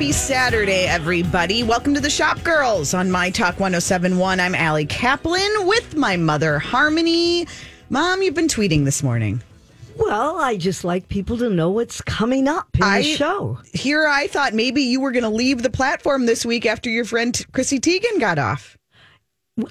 [0.00, 1.62] Happy Saturday, everybody.
[1.62, 4.40] Welcome to the Shop Girls on My Talk 1071.
[4.40, 7.46] I'm Allie Kaplan with my mother, Harmony.
[7.90, 9.42] Mom, you've been tweeting this morning.
[9.98, 13.58] Well, I just like people to know what's coming up in I- the show.
[13.74, 17.04] Here, I thought maybe you were going to leave the platform this week after your
[17.04, 18.78] friend Chrissy Teigen got off.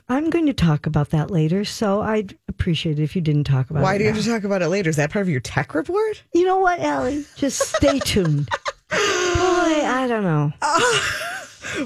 [0.10, 3.72] I'm going to talk about that later, so I'd appreciate it if you didn't talk
[3.72, 3.94] about Why it.
[3.94, 4.92] Why do you have to talk about it later?
[4.92, 6.22] Is that part of your tech report?
[6.36, 7.26] You know what, Allie?
[7.36, 8.48] Just stay tuned.
[8.90, 10.54] Boy, I don't know.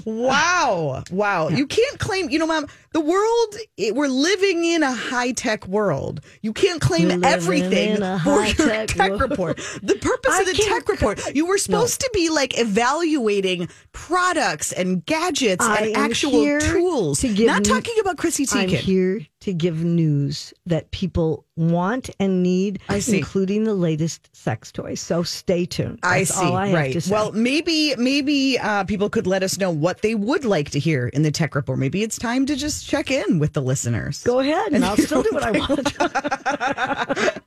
[0.05, 1.03] Wow.
[1.11, 1.49] Wow.
[1.49, 5.67] You can't claim, you know, mom, the world, it, we're living in a high tech
[5.67, 6.21] world.
[6.41, 9.21] You can't claim everything for your high-tech world.
[9.21, 9.57] report.
[9.83, 14.71] The purpose I of the tech report, you were supposed to be like evaluating products
[14.71, 17.19] and gadgets I and actual tools.
[17.19, 18.77] to give Not you- talking about Chrissy I'm Teigen.
[18.77, 23.17] here to give news that people want and need, I see.
[23.19, 24.99] including the latest sex toys.
[24.99, 25.99] So stay tuned.
[26.03, 26.45] I see.
[26.45, 26.99] I right.
[27.01, 27.11] to.
[27.11, 31.07] Well, maybe maybe uh, people could let us know what they would like to hear
[31.09, 31.79] in the tech report.
[31.79, 34.23] Maybe it's time to just check in with the listeners.
[34.23, 37.43] go ahead, and I'll still do what I want.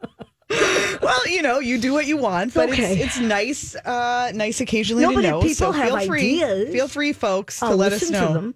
[1.02, 2.94] Well, you know, you do what you want, but Okay.
[2.98, 5.40] it's, it's nice, uh, nice occasionally No, to but if know.
[5.40, 8.54] people so have feel free, ideas, feel free, folks, to I'll let us know.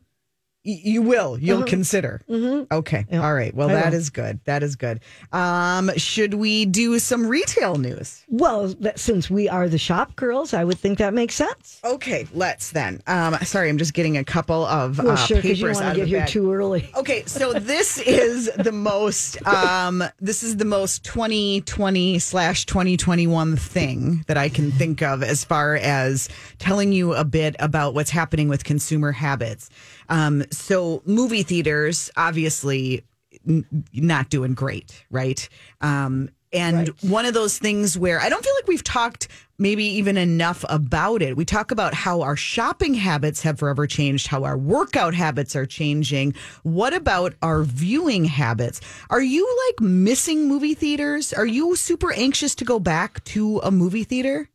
[0.70, 0.82] To them.
[0.84, 1.38] Y- You will.
[1.38, 2.20] You'll consider.
[2.28, 2.72] Mm-hmm.
[2.72, 3.06] Okay.
[3.10, 3.54] Yeah, All right.
[3.54, 3.98] Well, I that will.
[3.98, 4.40] is good.
[4.44, 5.00] That is good.
[5.32, 8.24] Um, should we do some retail news?
[8.28, 11.80] Well, that, since we are the shop girls, I would think that makes sense.
[11.84, 13.02] Okay, let's then.
[13.06, 15.76] Um, sorry, I'm just getting a couple of Well, uh, sure, because papers you don't
[15.76, 16.90] out want of to get the here too early.
[17.00, 24.22] Okay, so this is the most um this is the most 2020 slash 2021 thing
[24.26, 28.48] that I can think of as far as telling you a bit about what's happening
[28.48, 29.70] with consumer habits.
[30.10, 33.04] Um, so movie theaters obviously
[33.48, 35.48] n- not doing great, right?
[35.80, 37.04] Um, and Right.
[37.04, 41.22] one of those things where I don't feel like we've talked maybe even enough about
[41.22, 41.36] it.
[41.36, 45.64] We talk about how our shopping habits have forever changed, how our workout habits are
[45.66, 46.34] changing.
[46.64, 48.80] What about our viewing habits?
[49.10, 51.32] Are you like missing movie theaters?
[51.32, 54.48] Are you super anxious to go back to a movie theater?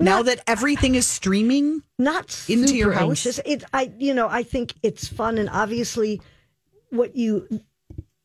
[0.00, 1.82] Now that everything is streaming?
[1.98, 3.02] Not Into your house?
[3.02, 3.40] anxious.
[3.44, 6.20] It, I, you know, I think it's fun, and obviously,
[6.90, 7.46] what you,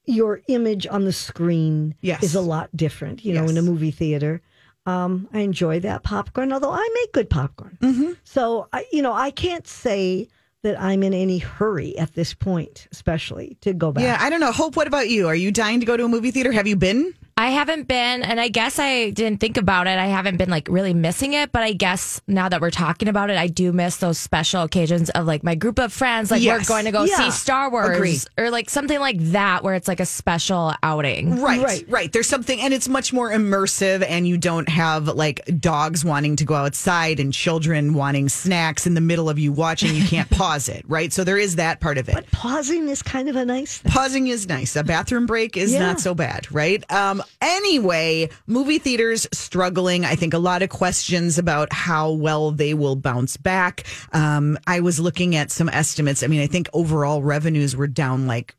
[0.05, 2.23] your image on the screen Yes.
[2.23, 3.25] is a lot different.
[3.25, 4.41] You know, in a movie theater.
[4.87, 7.77] Um, I enjoy that popcorn, although I make good popcorn.
[7.81, 8.11] Mm-hmm.
[8.23, 10.27] So, I, you know, I can't say
[10.61, 14.03] that I'm in any hurry at this point, especially to go back.
[14.03, 14.51] Yeah, I don't know.
[14.51, 15.27] Hope, what about you?
[15.27, 16.51] Are you dying to go to a movie theater?
[16.51, 17.15] Have you been?
[17.37, 19.97] I haven't been, and I guess I didn't think about it.
[19.99, 23.29] I haven't been like really missing it, but I guess now that we're talking about
[23.29, 26.61] it, I do miss those special occasions of like my group of friends, like Yes.
[26.69, 27.17] we're going to go Yeah.
[27.17, 28.17] see Star Wars Agree.
[28.37, 31.41] or like something like that where it's like a special outing.
[31.41, 31.85] Right, Right.
[31.89, 36.37] right, There's something, and it's much more immersive, and you don't have like dogs wanting
[36.37, 39.93] to go outside and children wanting snacks in the middle of you watching.
[39.93, 41.11] You can't pause it, right?
[41.11, 42.15] So there is that part of it.
[42.15, 43.91] But pausing is kind of a nice thing.
[43.91, 44.77] Pausing is nice.
[44.77, 45.79] A bathroom break is Yeah.
[45.79, 46.81] not so bad, right?
[46.89, 50.05] Um, anyway, movie theaters struggling.
[50.05, 53.83] I think a lot of questions about how well they will bounce back.
[54.13, 56.23] Um, I was looking at some estimates.
[56.23, 58.55] I mean, I think overall revenues were down like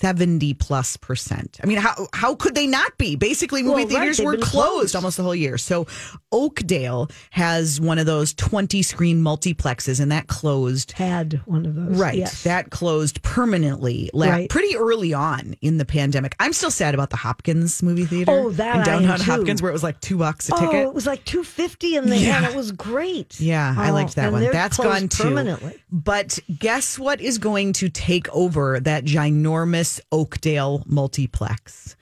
[0.00, 1.58] 70 plus percent.
[1.62, 3.16] I mean, how how could they not be?
[3.16, 4.96] Basically, movie Well, theaters they've were closed, closed.
[4.96, 5.56] almost the whole year.
[5.58, 5.86] So
[6.32, 11.96] Oakdale has one of those 20 screen multiplexes, and that closed Had one of those.
[11.98, 12.16] Right.
[12.18, 12.42] Yes.
[12.42, 14.50] That closed permanently la- Right.
[14.50, 16.34] pretty early on in the pandemic.
[16.40, 18.32] I'm still sad about the Hopkins movie theater.
[18.32, 19.20] Oh, that in I downtown.
[19.20, 20.68] Hopkins where it was like two bucks a ticket.
[20.68, 20.86] Oh, ticket.
[20.88, 22.38] it was like two fifty in the Yeah.
[22.38, 23.40] and it was great.
[23.40, 24.52] Yeah, I Oh, liked that and one.
[24.52, 25.22] That's gone too.
[25.24, 25.74] permanently.
[25.90, 31.96] But guess what is going to take over that ginormous Oakdale multiplex?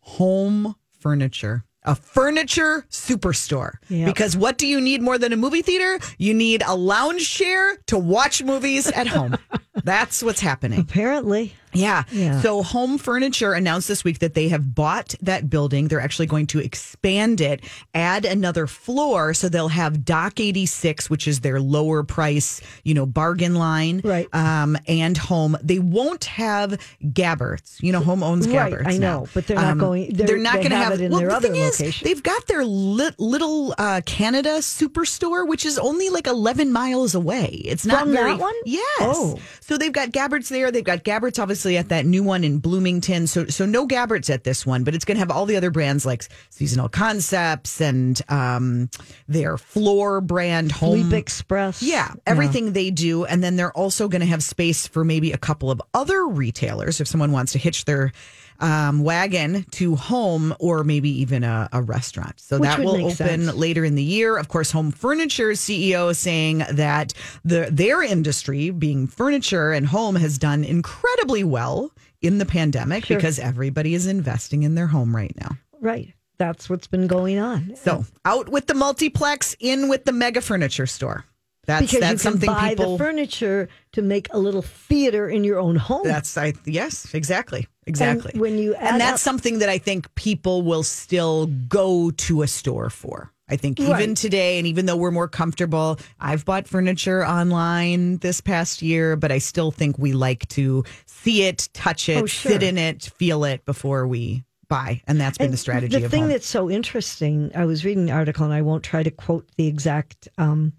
[0.00, 1.64] HOM furniture.
[1.84, 3.74] A furniture superstore.
[3.88, 4.06] Yep.
[4.06, 5.98] Because what do you need more than a movie theater?
[6.18, 9.36] You need a lounge chair to watch movies at home.
[9.84, 10.80] That's what's happening.
[10.80, 11.54] Apparently.
[11.72, 12.04] Yeah.
[12.10, 12.40] Yeah.
[12.40, 15.88] So HOM Furniture announced this week that they have bought that building.
[15.88, 17.62] They're actually going to expand it,
[17.94, 19.34] add another floor.
[19.34, 24.00] So they'll have Dock 86, which is their lower price, you know, bargain line.
[24.04, 24.28] Right.
[24.34, 25.56] Um, and HOM.
[25.62, 27.82] They won't have Gabberts.
[27.82, 28.86] You know, HOM owns Right, Gabberts.
[28.86, 29.26] I know, now.
[29.34, 31.28] but they're not going- they're- They're not going to have have it in well, their
[31.30, 32.04] the other thing is, location.
[32.06, 37.60] they've got their lit, little uh, Canada superstore, which is only like 11 miles away.
[37.64, 38.34] It's not From that very.
[38.36, 38.54] one?
[38.64, 38.82] Yes.
[39.00, 39.38] Oh.
[39.60, 40.70] So they've got Gabberts there.
[40.70, 43.26] They've got Gabberts obviously at that new one in Bloomington.
[43.26, 45.70] So so no Gabberts at this one, but it's going to have all the other
[45.70, 48.90] brands like Seasonal Concepts and um,
[49.26, 51.10] their floor brand home.
[51.10, 51.82] Leap Express.
[51.82, 53.24] Yeah, everything they do.
[53.24, 57.00] And then they're also going to have space for maybe a couple of other retailers
[57.00, 58.12] if someone wants to hitch their
[58.60, 62.40] um, wagon to home or maybe even a, a restaurant.
[62.40, 63.54] So Which that will open sense.
[63.54, 64.36] later in the year.
[64.36, 67.12] Of course, HOM Furniture CEO is saying that
[67.44, 73.16] the their industry, being furniture and home, has done incredibly well in the pandemic Sure.
[73.16, 75.56] because everybody is investing in their home right now.
[75.80, 76.12] Right.
[76.38, 77.74] That's what's been going on.
[77.76, 81.24] So out with the multiplex, in with the mega furniture store.
[81.68, 82.92] That's because that's you can something buy people.
[82.96, 86.02] the furniture to make a little theater in your own home.
[86.04, 87.68] That's I yes, exactly.
[87.86, 88.32] Exactly.
[88.40, 92.42] when you add and that's up- something that I think people will still go to
[92.42, 93.30] a store for.
[93.50, 94.16] I think even Right.
[94.16, 99.30] today, and even though we're more comfortable, I've bought furniture online this past year, but
[99.32, 102.52] I still think we like to see it, touch it, Oh, sure.
[102.52, 105.00] sit in it, feel it before we buy.
[105.06, 106.28] And that's been And the strategy The of thing home.
[106.30, 109.66] that's so interesting, I was reading an article, and I won't try to quote the
[109.66, 110.74] exact um,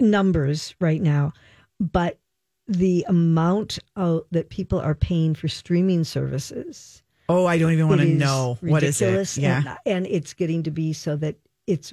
[0.00, 1.32] numbers right now,
[1.78, 2.18] but
[2.68, 7.02] the amount of, that people are paying for streaming services.
[7.28, 9.36] oh, I don't even want to know what is it.
[9.36, 9.58] Yeah.
[9.86, 11.36] and, and it's getting to be so that
[11.66, 11.92] it's,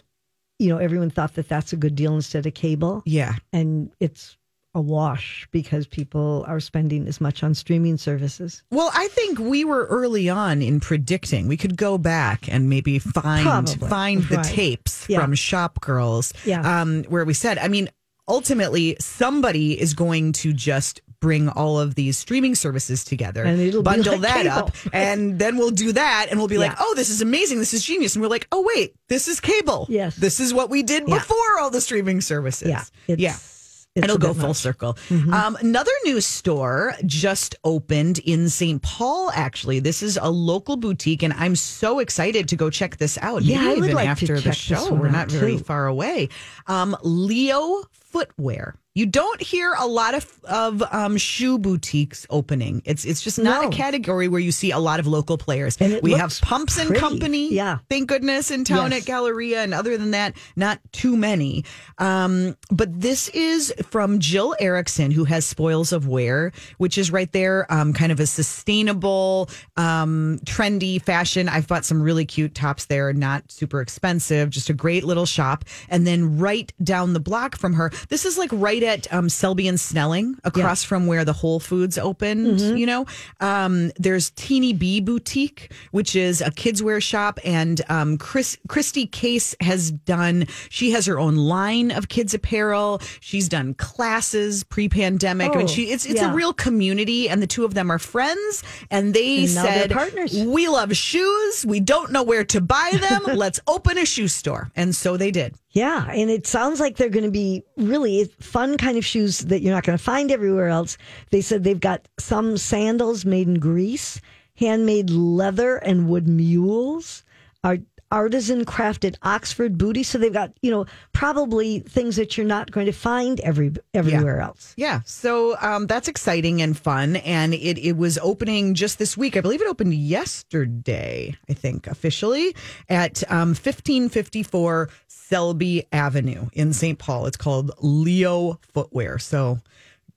[0.60, 3.36] you know, everyone thought that that's a good deal instead of cable, yeah.
[3.54, 4.36] and it's
[4.76, 8.64] a wash because people are spending as much on streaming services.
[8.72, 11.48] Well, I think we were early on in predicting.
[11.48, 13.88] We could go back and maybe find Probably.
[13.90, 14.46] find the Right.
[14.46, 15.22] tapes Yeah.
[15.22, 16.82] from Shop Girls, Yeah.
[16.82, 17.90] um, where we said, I mean,
[18.28, 23.82] ultimately, somebody is going to just bring all of these streaming services together, And it'll
[23.82, 24.52] bundle like that cable.
[24.68, 27.74] up, and then we'll do that, and we'll be like, oh, this is amazing, this
[27.74, 29.88] is genius, and we're like, oh wait, this is cable.
[29.90, 30.16] Yes.
[30.16, 31.16] this is what we did Yeah.
[31.18, 32.68] before all the streaming services.
[32.70, 33.34] Yeah, it's, yeah.
[33.34, 34.58] it's It'll go full much.
[34.58, 34.94] circle.
[35.10, 35.34] Mm-hmm.
[35.34, 38.80] Um, another new store just opened in St.
[38.84, 39.80] Paul, actually.
[39.80, 43.42] This is a local boutique, and I'm so excited to go check this out.
[43.42, 44.94] Yeah, Maybe I would even like to after the check this show.
[44.94, 45.64] We're not very too.
[45.64, 46.30] far away.
[46.68, 48.76] Um, Leo Footwear.
[48.96, 52.82] You don't hear a lot of of um, shoe boutiques opening.
[52.84, 53.68] It's it's just not No.
[53.68, 55.78] a category where you see a lot of local players.
[56.02, 57.00] We have Pumps and pretty.
[57.00, 57.54] Company.
[57.54, 57.78] Yeah.
[57.92, 59.02] thank goodness in town Yes.
[59.02, 61.64] at Galleria, and other than that, not too many.
[62.00, 67.32] Um, but this is from Jill Erickson, who has Spoils of Wear, which is right
[67.32, 71.50] there, um, kind of a sustainable, um, trendy fashion.
[71.50, 75.66] I've bought some really cute tops there, not super expensive, just a great little shop.
[75.90, 79.68] And then right down the block from her, this is like right at um, Selby
[79.68, 82.62] and Snelling, across from where the Whole Foods opened.
[82.62, 83.06] You know,
[83.40, 89.06] um, there's Teeny Bee Boutique, which is a kids wear shop, and um, Chris Christy
[89.06, 90.46] Case has done.
[90.70, 93.02] She has her own line of kids apparel.
[93.20, 95.52] She's done classes pre-pandemic.
[95.52, 96.32] I mean, Oh, she it's it's yeah.
[96.32, 98.64] a real community, and the two of them are friends.
[98.92, 100.34] And they And said, partners.
[100.46, 101.66] "We love shoes.
[101.66, 103.24] We don't know where to buy them.
[103.38, 105.56] Let's open a shoe store." And so they did.
[105.78, 109.62] Yeah, and it sounds like they're going to be really fun kind of shoes that
[109.62, 110.98] you're not going to find everywhere else.
[111.30, 114.20] They said they've got some sandals made in Greece,
[114.56, 117.24] handmade leather and wood mules,
[117.64, 117.78] are
[118.12, 120.08] artisan crafted Oxford booties.
[120.08, 124.40] So they've got you know probably things that you're not going to find every everywhere
[124.40, 124.74] else.
[124.78, 129.36] Yeah, so um, that's exciting and fun, and it it was opening just this week.
[129.38, 131.36] I believe it opened yesterday.
[131.50, 132.56] I think officially
[132.90, 136.98] at um, fifteen fifty four Selby Avenue in St.
[136.98, 137.26] Paul.
[137.26, 139.20] It's called Leo Footwear.
[139.20, 139.60] So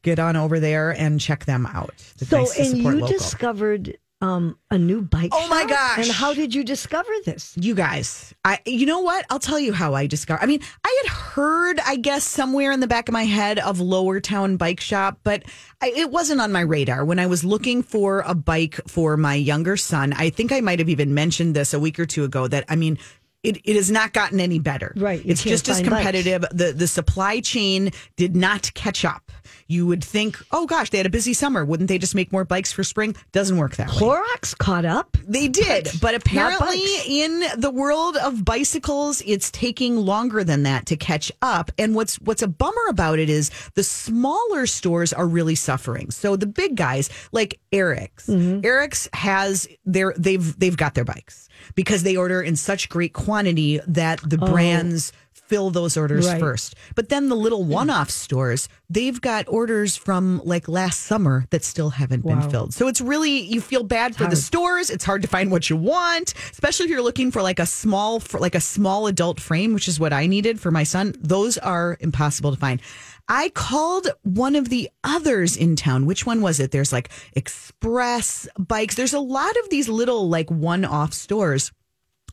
[0.03, 1.93] get on over there and check them out.
[2.19, 3.09] It's So nice and you local.
[3.09, 5.31] discovered um, a new bike.
[5.33, 5.71] Oh, my shop?
[5.71, 5.99] gosh.
[5.99, 7.55] And how did you discover this?
[7.59, 9.25] You guys, I you know what?
[9.31, 10.43] I'll tell you how I discovered.
[10.43, 13.81] I mean, I had heard, I guess, somewhere in the back of my head of
[13.81, 15.45] Lower Town Bike Shop, but
[15.81, 19.35] I, it wasn't on my radar when I was looking for a bike for my
[19.35, 20.13] younger son.
[20.13, 22.47] I think I might have even mentioned this a week or two ago.
[22.47, 22.99] That I mean.
[23.43, 24.93] It, it has not gotten any better.
[24.99, 25.97] Right, It's just as find bikes.
[26.05, 26.45] competitive.
[26.53, 29.30] The the supply chain did not catch up.
[29.67, 31.65] You would think, oh gosh, they had a busy summer.
[31.65, 33.15] Wouldn't they just make more bikes for spring?
[33.33, 33.95] Doesn't work that way.
[33.95, 35.17] Clorox caught up.
[35.27, 40.97] They did, but apparently in the world of bicycles, it's taking longer than that to
[40.97, 41.71] catch up.
[41.79, 46.11] And what's what's a bummer about it is the smaller stores are really suffering.
[46.11, 48.65] So the big guys like Erik's, Mm-hmm.
[48.65, 53.81] Erik's has their they've they've got their bikes because they order in such great quantity
[53.87, 55.13] that the brands
[55.51, 56.27] fill those orders.
[56.29, 56.39] Right.
[56.41, 56.77] first.
[56.95, 61.91] But then the little one-off stores, they've got orders from like last summer that still
[61.91, 62.41] haven't Wow.
[62.41, 62.73] been filled.
[62.73, 64.91] So it's really you feel bad for the stores.
[64.91, 68.21] It's hard to find what you want, especially if you're looking for like a small
[68.21, 71.15] for like a small adult frame, which is what I needed for my son.
[71.19, 72.81] Those are impossible to find.
[73.29, 76.07] I called one of the others in town.
[76.07, 76.71] Which one was it?
[76.71, 78.95] There's like Express bikes.
[78.95, 81.73] There's a lot of these little like one-off stores.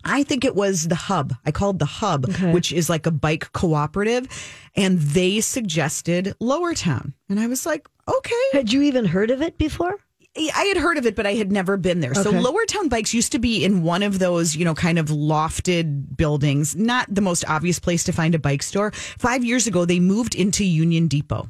[0.07, 1.33] I think it was the Hub.
[1.45, 4.27] I called the Hub, which is like a bike cooperative,
[4.75, 7.13] and they suggested Lower Town.
[7.29, 8.43] And I was like, okay.
[8.53, 9.95] Had you even heard of it before?
[10.37, 12.13] I had heard of it, but I had never been there.
[12.13, 15.07] So Lower Town Bikes used to be in one of those, you know, kind of
[15.07, 16.75] lofted buildings.
[16.75, 18.91] Not the most obvious place to find a bike store.
[18.91, 21.49] Five years ago, they moved into Union Depot.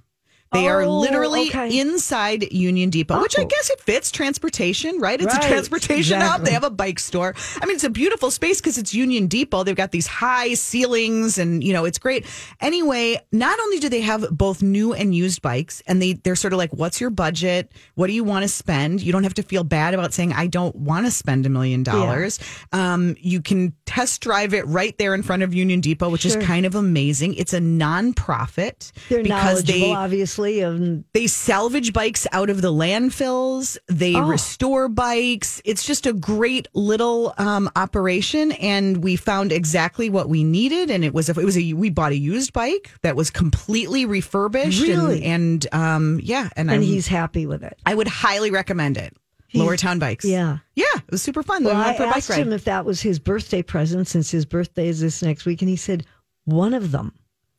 [0.54, 1.78] They are Oh, literally okay.
[1.78, 3.46] inside Union Depot, which I Oh.
[3.46, 5.22] guess it fits transportation, right?
[5.22, 6.46] It's Right, a transportation hub.
[6.46, 7.36] They have a bike store.
[7.62, 9.64] I mean, it's a beautiful space because it's Union Depot.
[9.64, 12.26] They've got these high ceilings and, you know, it's great.
[12.62, 16.54] Anyway, not only do they have both new and used bikes, and they, they're sort
[16.54, 17.72] of like, what's your budget?
[17.96, 19.02] What do you want to spend?
[19.02, 21.84] You don't have to feel bad about saying, I don't want to spend a million
[21.84, 22.40] dollars.
[22.72, 26.38] Um, you can test drive it right there in front of Union Depot, which Sure.
[26.40, 27.34] is kind of amazing.
[27.36, 32.72] It's a nonprofit They're because knowledgeable, they obviously, and they salvage bikes out of the
[32.72, 33.78] landfills.
[33.88, 34.22] They Oh.
[34.28, 35.62] restore bikes.
[35.66, 40.90] It's just a great little um, operation, and we found exactly what we needed.
[40.90, 44.06] And it was a, it was a we bought a used bike that was completely
[44.06, 44.82] refurbished.
[44.82, 45.24] Really?
[45.24, 47.78] And, and um, yeah, and, and I'm- he's happy with it.
[47.86, 49.16] I would highly recommend it.
[49.54, 50.26] Lower Town Bikes.
[50.26, 50.58] yeah.
[50.76, 51.64] yeah, it was super fun.
[51.64, 54.08] Well, we I went for a bike asked him if that was his birthday present
[54.08, 56.06] since his birthday is this next week, and he said
[56.44, 57.14] one of them.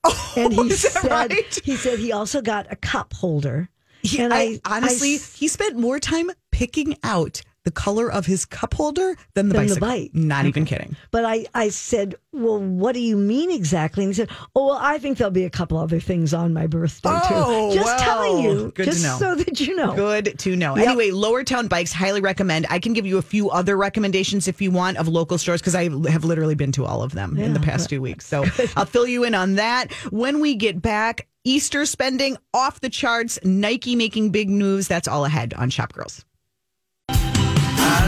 [0.37, 1.61] and he Oh, is that said right?
[1.65, 3.69] he said he also got a cup holder.
[4.03, 8.47] He- and I, honestly, I- he spent more time picking out the color of his
[8.47, 10.11] cup holder than the Than the bike.
[10.15, 10.97] Not even kidding.
[11.11, 14.05] But I, I said, well, what do you mean exactly?
[14.05, 16.67] And he said, oh, well, I think there'll be a couple other things on my
[16.67, 17.75] birthday Oh, too.
[17.77, 19.19] Just well, telling you, good to just know.
[19.19, 19.95] so that you know.
[19.95, 20.77] Good to know.
[20.77, 20.87] Yep.
[20.87, 22.67] Anyway, Lower Town Bikes, highly recommend.
[22.71, 25.75] I can give you a few other recommendations if you want of local stores because
[25.75, 27.67] I have literally been to all of them in the Yeah.
[27.67, 28.27] past two weeks.
[28.27, 28.45] So
[28.77, 29.93] I'll fill you in on that.
[30.11, 34.87] When we get back, Easter spending off the charts, Nike making big moves.
[34.89, 36.25] That's all ahead on Shop Girls.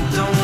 [0.08, 0.39] Don't.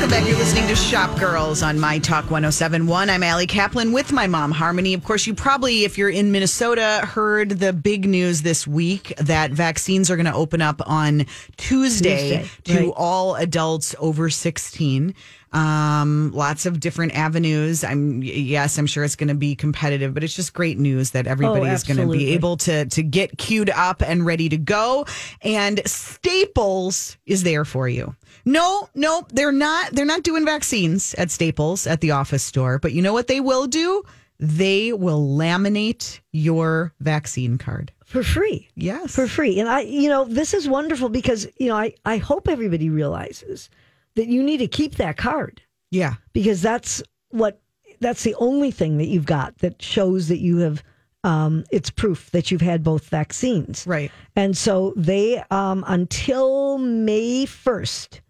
[0.00, 0.26] Welcome back.
[0.26, 3.10] You're listening to Shop Girls on My Talk 1071.
[3.10, 4.94] I'm Allie Kaplan with my mom, Harmony.
[4.94, 9.50] Of course, you probably, if you're in Minnesota, heard the big news this week that
[9.50, 11.26] vaccines are going to open up on
[11.58, 12.94] Tuesday, Tuesday, to right.
[12.96, 15.14] all adults over 16.
[15.52, 17.84] Um, lots of different avenues.
[17.84, 21.26] I'm yes, I'm sure it's going to be competitive, but it's just great news that
[21.26, 25.04] everybody is going to be able to to get queued up and ready to go.
[25.42, 28.14] And Staples is there for you.
[28.50, 29.92] No, no, they're not.
[29.92, 32.78] They're not doing vaccines at Staples at the office store.
[32.78, 34.02] But you know what they will do?
[34.40, 37.92] They will laminate your vaccine card.
[38.04, 38.68] For free.
[38.74, 39.14] Yes.
[39.14, 39.60] for free.
[39.60, 43.70] And I, you know, this is wonderful because, you know, I, I hope everybody realizes
[44.16, 46.14] that you need to keep that card yeah.
[46.32, 47.60] because that's what,
[48.00, 50.82] that's the only thing that you've got that shows that you have,
[51.24, 53.86] um, it's proof that you've had both vaccines.
[53.86, 54.10] Right.
[54.36, 58.20] And so they, um, until May 1st,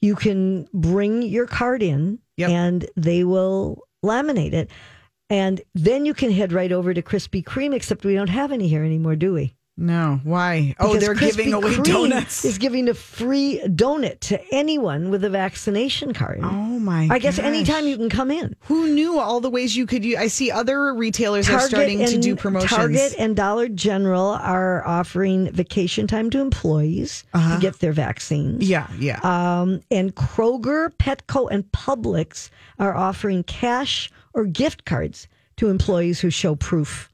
[0.00, 2.50] you can bring your card in Yep.
[2.50, 4.70] and they will laminate it.
[5.28, 8.66] And then you can head right over to Krispy Kreme, except we don't have any
[8.68, 9.54] here anymore, do we?
[9.80, 10.20] No.
[10.24, 10.74] Why?
[10.78, 12.44] Oh, they're giving away Kreme donuts.
[12.44, 16.40] Is giving a free donut to anyone with a vaccination card.
[16.42, 17.08] oh my!
[17.10, 17.46] I guess gosh.
[17.46, 18.54] anytime you can come in.
[18.64, 20.18] Who knew all the ways you could use?
[20.18, 22.70] I see other retailers are starting to do promotions.
[22.70, 27.54] Target and Dollar General are offering vacation time to employees Uh-huh.
[27.54, 28.68] to get their vaccines.
[28.68, 29.18] yeah, yeah.
[29.22, 36.30] Um, and Kroger, Petco, and Publix are offering cash or gift cards to employees who
[36.30, 37.09] show proof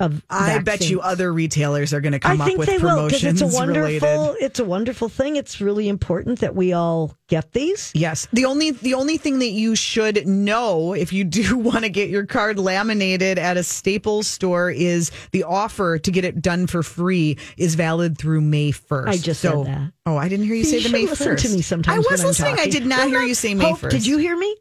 [0.00, 0.22] of.
[0.30, 3.42] I bet you other retailers are going to come I up with they will promotions
[3.42, 4.08] it's a wonderful.
[4.08, 4.36] related.
[4.44, 5.36] It's a wonderful thing.
[5.36, 7.92] It's really important that we all get these.
[7.94, 8.26] Yes.
[8.32, 12.10] The only the only thing that you should know if you do want to get
[12.10, 16.82] your card laminated at a Staples store is the offer to get it done for
[16.82, 19.08] free is valid through May 1st.
[19.08, 19.92] I just said that.
[20.06, 21.42] Oh, I didn't hear you, You say the May listen 1st.
[21.42, 22.06] to me sometimes.
[22.06, 22.56] I was listening.
[22.58, 23.90] I did not I'm hear you say May Hope, 1st.
[23.90, 24.56] Did you hear me?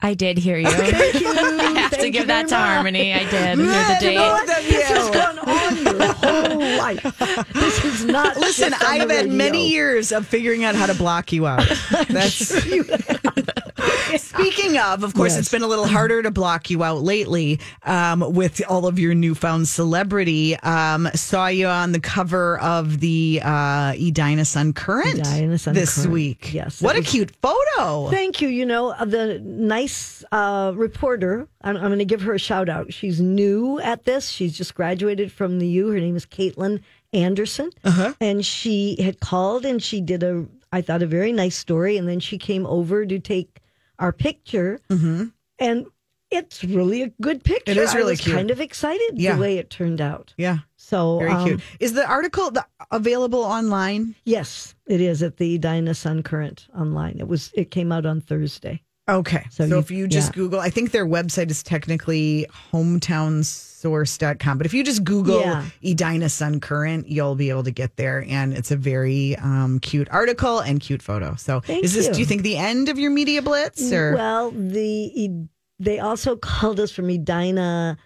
[0.00, 0.68] I did hear you.
[0.70, 1.28] Thank you.
[1.30, 2.64] I have to give that to much.
[2.64, 3.14] Harmony.
[3.14, 4.46] I did hear the date.
[4.68, 7.48] This has gone on your whole life.
[7.54, 8.36] This is not.
[8.36, 9.32] Listen, I have had radio.
[9.32, 11.66] many years of figuring out how to block you out.
[12.08, 12.52] That's
[14.16, 15.40] Speaking of, of course, Yes.
[15.40, 19.14] it's been a little harder to block you out lately um, with all of your
[19.14, 20.56] newfound celebrity.
[20.60, 25.96] Um, saw you on the cover of the uh, Edina Sun Current Edina Sun this
[25.96, 26.10] Current.
[26.12, 26.52] week.
[26.54, 28.10] Yes, What a was- cute photo.
[28.10, 28.48] Thank you.
[28.48, 32.92] You know, the nice uh, reporter, I'm, I'm going to give her a shout out.
[32.92, 34.28] She's new at this.
[34.28, 35.88] She's just graduated from the U.
[35.88, 37.70] Her name is Caitlin Anderson.
[37.84, 38.12] Uh-huh.
[38.20, 41.96] And she had called and she did a, I thought, a very nice story.
[41.96, 43.60] And then she came over to take
[43.98, 44.80] our picture.
[45.58, 45.86] And
[46.30, 47.72] it's really a good picture.
[47.72, 47.80] Mm-hmm.
[47.80, 48.34] It is I really was cute.
[48.36, 49.34] kind of excited Yeah.
[49.36, 50.34] the way it turned out.
[50.36, 51.60] Yeah, So very um, cute.
[51.78, 54.16] Is the article the, available online?
[54.24, 57.16] Yes, it is at the Edina Sun Current online.
[57.20, 57.52] It was.
[57.54, 58.82] It came out on Thursday.
[59.08, 59.44] Okay.
[59.50, 60.34] So, So you- if you just yeah.
[60.42, 62.46] Google, I think their website is technically
[63.84, 64.56] source.com.
[64.56, 65.66] But if you just Google Yeah.
[65.84, 68.24] Edina Sun Current, you'll be able to get there.
[68.26, 71.34] And it's a very um, cute article and cute photo.
[71.34, 72.14] So Thank is this, you.
[72.14, 73.92] do you think, the end of your media blitz?
[73.92, 75.30] Or Well, the
[75.78, 77.98] they also called us from edina.org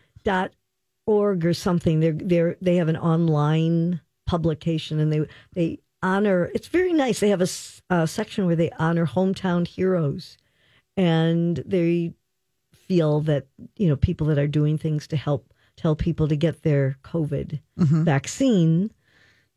[1.46, 2.00] or something.
[2.00, 6.50] They're they're they have an online publication and they they honor.
[6.54, 7.20] It's very nice.
[7.20, 7.40] They have
[7.90, 10.38] a section where they honor hometown heroes,
[10.96, 12.14] and they
[12.72, 16.62] feel that you know people that are doing things to help tell people to get
[16.62, 17.60] their COVID
[18.04, 18.90] vaccine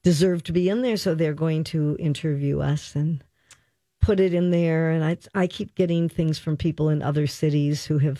[0.03, 0.97] deserve to be in there.
[0.97, 3.23] So they're going to interview us and
[4.01, 7.85] put it in there and I I keep getting things from people in other cities
[7.85, 8.19] who have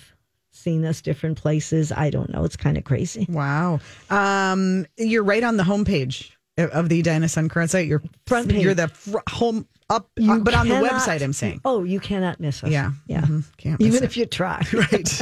[0.52, 1.92] seen us different places.
[1.92, 2.44] I don't know.
[2.44, 3.26] It's kind of crazy.
[3.30, 3.80] Wow.
[4.10, 7.88] Um, you're right on the homepage of the Edina Sun Current site.
[7.88, 8.64] You're Front page.
[8.64, 11.62] You're the fr- home up, uh, but on the website, I'm saying.
[11.66, 12.70] Oh, you cannot miss us.
[12.72, 12.92] Yeah.
[13.08, 13.22] Yeah.
[13.22, 13.44] Mhm.
[13.58, 14.06] Can't Even it.
[14.06, 14.64] if you try.
[14.74, 15.22] right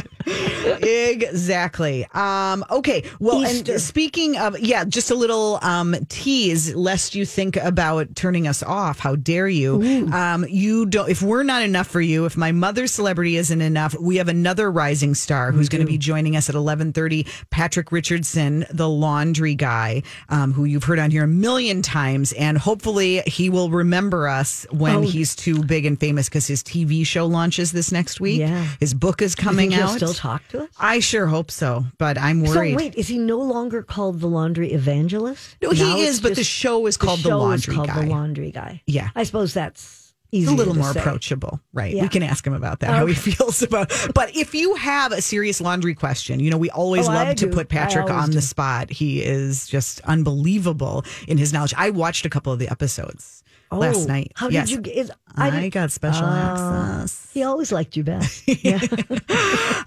[0.82, 3.74] exactly um okay well Easter.
[3.74, 8.62] and speaking of yeah just a little um tease lest you think about turning us
[8.64, 12.52] off how dare you um you don't if we're not enough for you if my
[12.52, 16.50] mother's celebrity isn't enough we have another rising star who's going to be joining us
[16.50, 21.82] at 11:30 Patrick Richardson the laundry guy um who you've heard on here a million
[21.82, 25.02] times and hopefully he will remember us when Oh.
[25.02, 28.66] he's too big and famous because his TV show launches this next week Yeah.
[28.80, 30.70] his book is coming out still talk to us?
[30.80, 32.72] I sure hope so, but I'm worried.
[32.72, 35.56] So wait, is he no longer called the laundry evangelist?
[35.62, 38.02] No, he is, but the show is called The show Laundry is called Guy.
[38.02, 38.82] The Laundry Guy.
[38.88, 39.10] Yeah.
[39.16, 39.98] I suppose that's
[40.32, 41.00] a little more say.
[41.00, 41.92] approachable, right?
[41.96, 42.04] Yeah.
[42.04, 43.92] We can ask him about that, how he feels about.
[44.14, 47.36] But if you have a serious laundry question, you know, we always Oh, I love
[47.38, 47.52] to do.
[47.52, 48.92] put Patrick on the spot.
[48.92, 51.74] He is just unbelievable in his knowledge.
[51.76, 53.44] I watched a couple of the episodes
[53.78, 54.32] last Oh, night.
[54.36, 54.68] How Yes.
[54.70, 54.96] did you get?
[54.98, 56.30] Is, I, didn't- got special Oh.
[56.30, 57.28] access.
[57.34, 58.44] He always liked you best.
[58.64, 58.80] Yeah.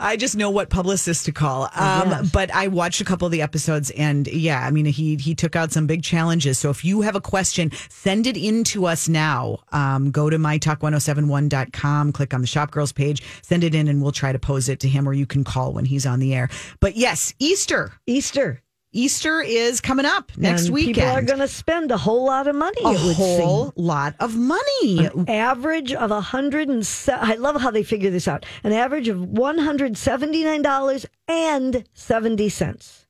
[0.01, 1.65] I just know what publicist to call.
[1.75, 2.31] Um, Yes.
[2.33, 5.55] But I watched a couple of the episodes, and yeah, I mean, he he took
[5.57, 6.59] out some big challenges.
[6.59, 9.59] So if you have a question, send it in to us now.
[9.73, 14.13] Um, go to mytalk1071.com, click on the Shop Girls page, send it in, and we'll
[14.13, 16.49] try to pose it to him, or you can call when he's on the air.
[16.81, 17.93] But yes, Easter.
[18.07, 18.61] Easter.
[18.95, 20.95] Easter is coming up next and weekend.
[20.97, 22.81] People are going to spend a whole lot of money.
[22.85, 23.85] a whole seem.
[23.85, 25.09] lot of money.
[25.29, 28.45] average of a hundred and se- I love how they figure this out.
[28.65, 33.07] An average of one hundred seventy nine dollars and seventy cents,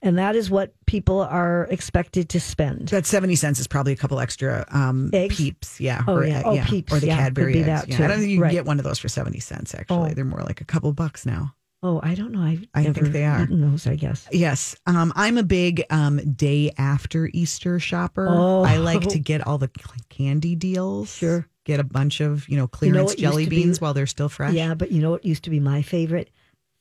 [0.00, 2.88] and that is what people are expected to spend.
[2.90, 5.36] That seventy cents is probably a couple extra um, Eggs?
[5.36, 6.42] peeps, yeah, Oh, or, yeah.
[6.46, 7.88] uh, Oh, Peeps, or the yeah, Cadbury eggs.
[7.98, 8.04] yeah.
[8.04, 8.52] I don't think you can Right.
[8.52, 9.74] get one of those for seventy cents.
[9.74, 10.14] Actually, Oh.
[10.14, 11.52] they're more like a couple bucks now.
[11.82, 12.40] Oh, I don't know.
[12.42, 13.42] I've I think they are.
[13.44, 13.86] eaten those.
[13.86, 14.26] I guess.
[14.32, 18.26] Yes, um, I'm a big um, day after Easter shopper.
[18.28, 18.62] Oh.
[18.64, 19.70] I like to get all the
[20.08, 21.14] candy deals.
[21.14, 21.46] Sure.
[21.64, 24.06] get a bunch of you know clearance what used jelly to be- beans while they're
[24.06, 24.54] still fresh.
[24.54, 26.30] Yeah, but you know what used to be my favorite?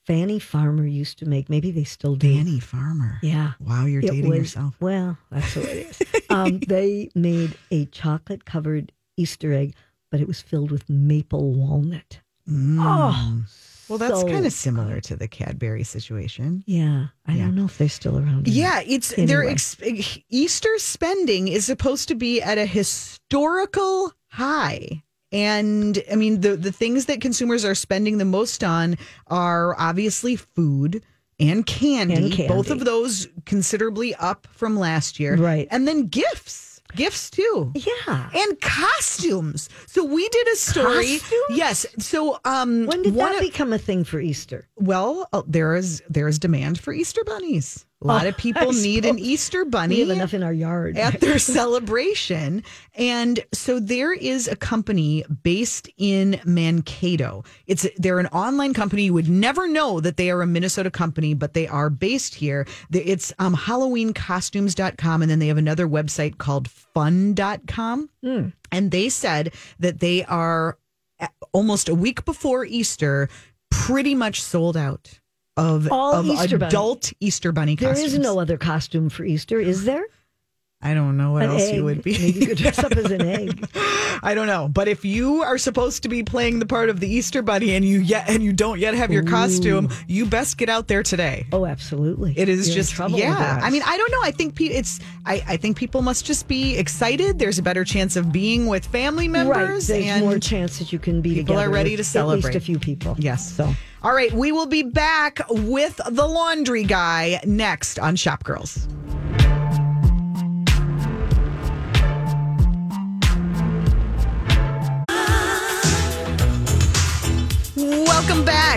[0.08, 1.50] Fannie Farmer used to make.
[1.50, 2.32] Maybe they still do.
[2.34, 3.18] Danny Farmer.
[3.24, 3.54] Yeah.
[3.60, 4.76] Wow, you're It dating was- yourself.
[4.80, 6.22] Well, that's what it is.
[6.30, 9.74] um, they made a chocolate covered Easter egg,
[10.12, 12.20] but it was filled with maple walnut.
[12.48, 13.44] Oh,
[13.88, 16.64] Well, that's so kind of similar to the Cadbury situation.
[16.66, 17.46] Yeah, I Yeah.
[17.46, 18.48] don't know if they're still around.
[18.48, 25.04] Yeah, it's their ex- eh, Easter spending is supposed to be at a historical high.
[25.32, 30.36] And I mean the the things that consumers are spending the most on are obviously
[30.36, 31.04] food
[31.40, 32.14] and candy.
[32.16, 32.48] And candy.
[32.48, 35.36] Both of those considerably up from last year.
[35.36, 35.68] Right.
[35.72, 36.65] And then gifts.
[36.96, 37.72] Gifts too.
[37.76, 38.30] Yeah.
[38.34, 39.70] And costumes.
[39.88, 41.20] So we did a story.
[41.20, 41.44] Costumes?
[41.58, 41.86] Yes.
[42.00, 44.68] So um When did that of- become a thing for Easter?
[44.78, 47.86] well, uh, there is there is demand for Easter bunnies.
[48.06, 49.18] A lot Oh, of people I need an.
[49.18, 50.96] Easter We bunny have enough in our yard.
[50.98, 52.64] at their celebration.
[52.94, 57.44] And so there is a company based in Mankato.
[57.66, 59.06] It's they're an online company.
[59.06, 62.68] You would never know that they are a Minnesota company, but they are based here.
[62.92, 68.10] It's um, HalloweenCostumes.com, and then they have another website called Fun.com.
[68.24, 68.48] Hmm.
[68.72, 70.78] And they said that they are
[71.54, 73.30] almost a week before Easter,
[73.72, 75.20] pretty much sold out
[75.58, 76.68] of, All of Easter bunny.
[76.70, 78.14] adult Easter bunny There costumes.
[78.14, 80.06] is no other costume for Easter, is there?
[80.86, 81.76] I don't know what An else egg.
[81.76, 82.12] you would be.
[82.12, 83.68] Maybe you could dress up as an egg.
[84.24, 87.08] I don't know, but if you are supposed to be playing the part of the
[87.08, 90.70] Easter Bunny and you yet and you don't yet have your costume, you best get
[90.70, 91.48] out there today.
[91.52, 92.38] Oh, absolutely.
[92.38, 93.60] It is You're just yeah.
[93.64, 94.22] I mean, I don't know.
[94.22, 97.40] I think pe- it's I, I think people must just be excited.
[97.40, 99.44] There's a better chance of being with family right.
[99.46, 101.68] members There's and more chance that you can be people together.
[101.68, 103.16] are ready to At least a few people.
[103.18, 103.52] Yes.
[103.54, 108.88] So All right, we will be back with the laundry guy next on Shop Girls.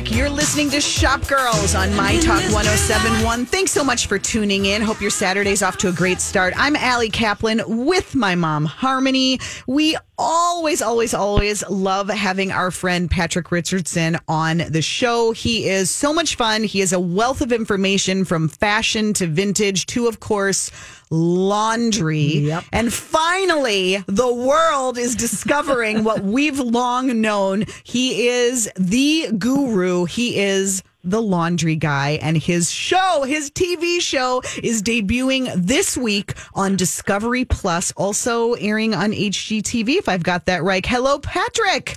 [0.00, 0.14] Back.
[0.14, 3.46] You're listening to Shop Girls on My Talk 1071.
[3.46, 4.80] Thanks so much for tuning in.
[4.80, 6.54] Hope your Saturday's off to a great start.
[6.56, 9.40] I'm Allie Kaplan with my mom, Harmony.
[9.66, 15.32] We always, always, always love having our friend Patrick Richardson on the show.
[15.32, 16.62] He is so much fun.
[16.62, 20.70] He is a wealth of information from fashion to vintage to, of course,
[21.10, 22.38] laundry.
[22.38, 22.64] Yep.
[22.72, 27.64] And finally, the world is discovering what we've long known.
[27.84, 30.04] He is the guru.
[30.04, 36.34] He is the laundry guy and his show, his TV show is debuting this week
[36.54, 40.84] on Discovery Plus, also airing on HGTV if I've got that right.
[40.84, 41.96] Hello Patrick.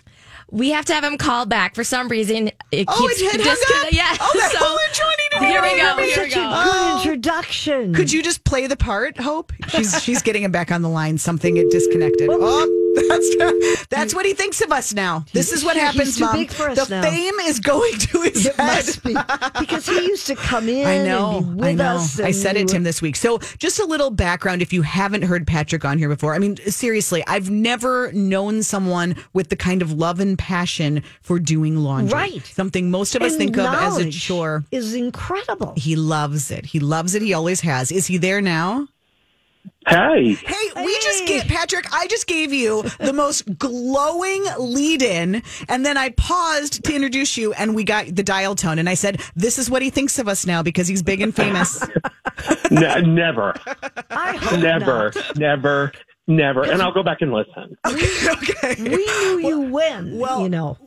[0.50, 2.52] We have to have him call back for some reason.
[2.72, 3.94] It Oh, keeps it had just hung up?
[3.94, 4.16] yeah.
[4.20, 5.21] Oh, that- so we're joining together.
[5.46, 5.76] Here we go.
[5.76, 6.42] You're Here we Such a go.
[6.42, 6.98] good oh.
[7.04, 7.94] introduction.
[7.94, 9.52] Could you just play the part, Hope?
[9.70, 11.18] She's she's getting him back on the line.
[11.18, 12.30] Something it disconnected.
[12.32, 15.26] Oh, that's that's what he thinks of us now.
[15.34, 16.36] This is what happens, Mom.
[16.36, 17.02] big for us the now.
[17.04, 18.86] fame is going to his It head.
[18.86, 19.16] must be
[19.60, 20.86] because he used to come in.
[20.88, 21.38] I know.
[21.38, 22.06] And be with I know.
[22.24, 23.16] I said it to him this week.
[23.16, 26.34] So, just a little background if you haven't heard Patrick on here before.
[26.34, 31.40] I mean, seriously, I've never known someone with the kind of love and passion for
[31.40, 32.14] doing laundry.
[32.14, 32.46] Right.
[32.46, 34.64] Something most of us and think of as a chore.
[34.72, 35.74] Is incredible.
[35.78, 36.66] He loves it.
[36.66, 37.22] He loves it.
[37.22, 37.92] He always has.
[37.92, 38.88] Is he there now?
[39.88, 41.26] Hey, Hey, we just Hey.
[41.40, 41.86] gave Patrick.
[41.92, 47.36] I just gave you the most glowing lead in, and then I paused to introduce
[47.36, 48.78] you, and we got the dial tone.
[48.78, 51.36] And I said, "This is what he thinks of us now because he's big and
[51.36, 51.82] famous."
[52.72, 53.56] N- never,
[54.12, 55.38] I hope never, not.
[55.38, 55.92] never,
[56.28, 56.62] never.
[56.64, 57.76] And I'll go back and listen.
[57.88, 58.76] okay.
[58.80, 60.18] We knew you when.
[60.20, 60.78] well- you know.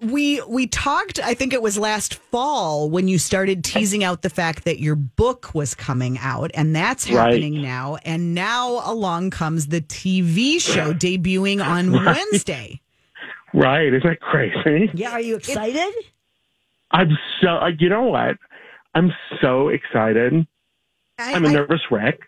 [0.00, 4.30] We we talked i think it was last fall when you started teasing out the
[4.30, 7.30] fact that your book was coming out and that's Right.
[7.32, 12.80] happening now and now along comes the tv show debuting on wednesday
[13.54, 13.86] Right?
[13.94, 14.90] Isn't that crazy?
[14.92, 15.90] Yeah, are you excited?
[16.90, 17.48] I'm so.
[17.48, 18.36] uh, You know what?
[18.94, 19.10] I'm
[19.40, 20.46] so excited.
[21.18, 22.18] I- I'm a I- nervous wreck,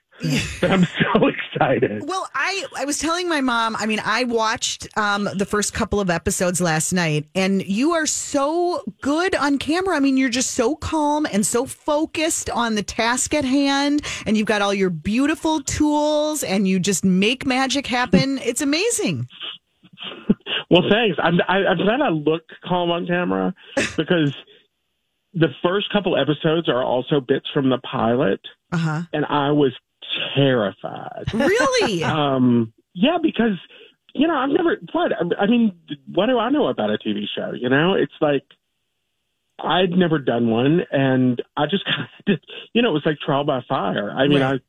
[0.60, 2.02] but I'm so excited.
[2.06, 6.00] well, I, I was telling my mom, I mean, I watched um, the first couple
[6.00, 9.96] of episodes last night, and you are so good on camera.
[9.96, 14.36] I mean, you're just so calm and so focused on the task at hand, and
[14.36, 18.38] you've got all your beautiful tools, and you just make magic happen.
[18.50, 19.26] It's amazing.
[20.70, 21.18] Well, thanks.
[21.22, 21.40] I'm.
[21.48, 23.54] I, I'm glad I look calm on camera
[23.96, 24.34] because
[25.34, 28.40] the first couple episodes are also bits from the pilot,
[28.72, 29.02] Uh huh.
[29.12, 29.72] and I was
[30.34, 31.26] terrified.
[31.32, 32.02] Really?
[32.10, 33.58] Um, yeah, because
[34.14, 35.78] you know I've never what I mean.
[36.12, 37.52] What do I know about a TV show?
[37.52, 38.44] You know, it's like
[39.62, 42.40] I'd never done one, and I just kind of,
[42.72, 44.10] you know, it was like trial by fire.
[44.10, 44.54] I mean, Right.
[44.54, 44.64] I,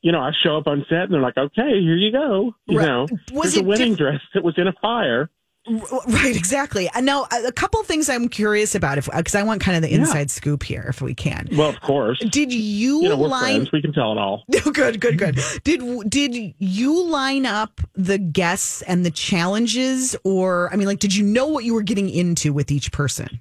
[0.00, 2.78] you know, I show up on set, and they're like, "Okay, here you go." You
[2.78, 2.86] Right.
[2.86, 5.28] know, Was there's a wedding diff- dress that was in a fire.
[6.08, 6.88] right, exactly.
[6.90, 9.76] Uh, now, a a couple things I'm curious about, if uh, because I want kind
[9.76, 10.00] of the Yeah.
[10.00, 11.48] inside scoop here, if we can.
[11.52, 12.60] Well, of course, Did you,
[13.02, 13.54] you know, we're line?
[13.56, 13.72] friends.
[13.72, 14.44] We can tell it all.
[14.72, 15.38] Good, good, good.
[15.64, 21.14] Did did you line up the guests and the challenges, or I mean, like, did
[21.14, 23.40] you know what you were getting into with each person?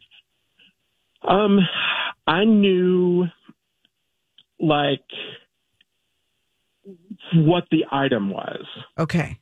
[1.27, 1.59] Um,
[2.25, 3.25] I knew
[4.59, 5.03] like
[7.35, 8.65] what the item was.
[8.97, 9.37] Okay,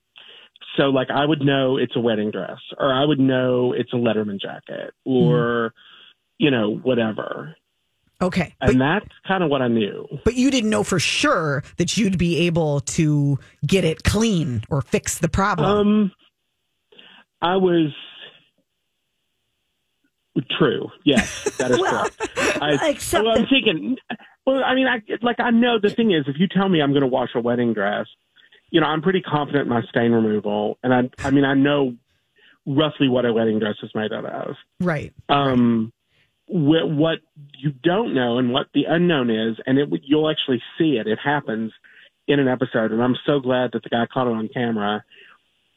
[0.77, 3.97] So like I would know it's a wedding dress or I would know it's a
[3.97, 5.73] Letterman jacket or
[6.37, 7.55] you know whatever.
[8.21, 10.05] okay, but And that's kind of what I knew.
[10.25, 14.81] but you didn't know for sure that you'd be able to get it clean or
[14.81, 15.65] fix the problem.
[15.69, 16.11] Um
[17.41, 17.91] I was
[20.57, 20.89] true.
[21.05, 22.61] Yes, that is Well, correct.
[22.61, 23.97] I, except well, I'm thinking
[24.45, 26.91] well, I mean I like I know the thing is if you tell me I'm
[26.91, 28.07] going to wash a wedding dress,
[28.75, 31.95] you know, I'm pretty confident in my stain removal and I I mean I know
[32.65, 34.55] roughly what a wedding dress is made out of.
[34.81, 35.13] right.
[35.29, 35.93] um,
[36.47, 37.19] wh- what
[37.57, 41.07] you don't know and what the unknown is, and it you'll actually see it.
[41.07, 41.71] It happens
[42.27, 45.05] in an episode, and I'm so glad that the guy caught it on camera.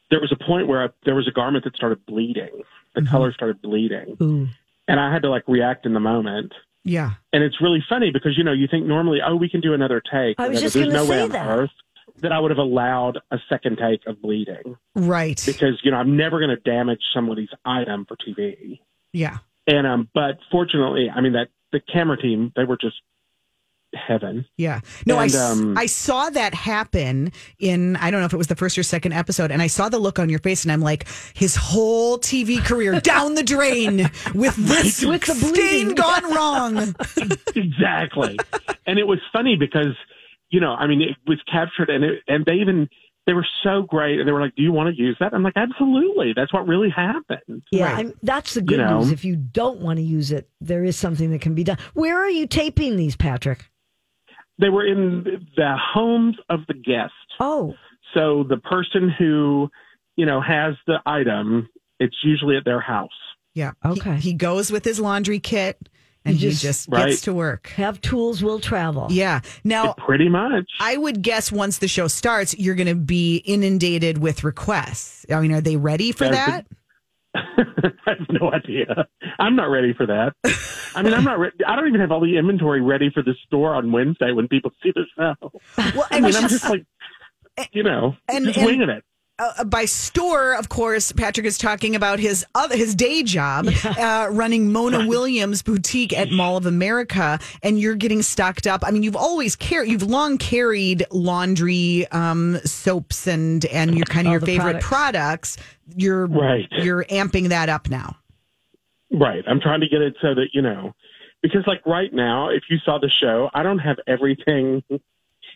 [0.09, 2.63] There was a point where there was a garment that started bleeding.
[2.95, 4.47] The color started bleeding, Ooh.
[4.87, 6.51] and I had to like react in the moment.
[6.83, 7.11] Yeah.
[7.33, 10.01] And it's really funny because you know you think normally, oh, we can do another
[10.01, 10.39] take.
[10.39, 11.45] I was just There's gonna no way say on that.
[12.21, 15.41] That I would have allowed a second take of bleeding Right.
[15.45, 18.79] because you know I'm never going to damage somebody's item for TV.
[19.13, 19.37] Yeah.
[19.67, 22.95] And um, but fortunately, I mean that the camera team they were just
[23.95, 24.45] heaven.
[24.55, 24.81] Yeah.
[25.07, 28.37] No, I, And, s- um, I saw that happen in, I don't know if it
[28.37, 30.71] was the first or second episode, and I saw the look on your face, and
[30.71, 35.95] I'm like, his whole TV career down the drain with this With the stain bleeding.
[35.95, 36.95] gone wrong.
[37.55, 38.37] exactly.
[38.85, 39.95] and it was funny because
[40.49, 42.89] you know I mean it was captured and it, and they even
[43.27, 45.43] they were so great, and they were like, "Do you want to use that?" I'm
[45.43, 48.05] like, "Absolutely, that's what really happened." Yeah, Right.
[48.07, 48.99] I'm, that's the good You know?
[49.01, 49.11] news.
[49.11, 51.77] If you don't want to use it, there is something that can be done.
[51.93, 53.69] Where are you taping these, Patrick?
[54.57, 57.13] They were in the homes of the guests.
[57.39, 57.75] Oh,
[58.15, 59.69] So the person who,
[60.15, 63.09] you know, has the item, it's usually at their house.
[63.53, 63.71] Yeah.
[63.83, 64.15] He- Okay.
[64.15, 65.87] He, goes with his laundry kit
[66.29, 67.09] and You he just- just Right.
[67.09, 67.67] gets to work.
[67.75, 69.07] have tools will travel.
[69.09, 69.41] Yeah.
[69.63, 70.69] Now, Pretty much.
[70.79, 75.25] I would guess once the show starts, you're going to be inundated with requests.
[75.31, 76.65] I mean, are they ready for There's that?
[77.35, 77.41] I
[78.07, 79.07] have no idea.
[79.37, 80.33] I'm not ready for that.
[80.95, 81.37] I mean, I'm not.
[81.37, 84.47] Re- I don't even have all the inventory ready for the store on Wednesday when
[84.47, 85.51] people see the show.
[85.95, 86.85] Well, I mean, I'm just like,
[87.71, 89.03] you know, And- just and- winging it.
[89.39, 94.27] Uh, by store, of course, Patrick is talking about his other his day job, uh,
[94.31, 98.83] running Mona Williams boutique at Mall of America, and you're getting stocked up.
[98.85, 104.27] I mean, you've always carried, you've long carried laundry, um, soaps, and and your kind
[104.27, 105.55] of All your favorite products.
[105.55, 105.57] products.
[105.95, 106.67] You're Right.
[106.71, 108.17] You're amping that up now.
[109.11, 109.43] Right.
[109.47, 110.93] I'm trying to get it so that you know,
[111.41, 114.83] because like right now, if you saw the show, I don't have everything.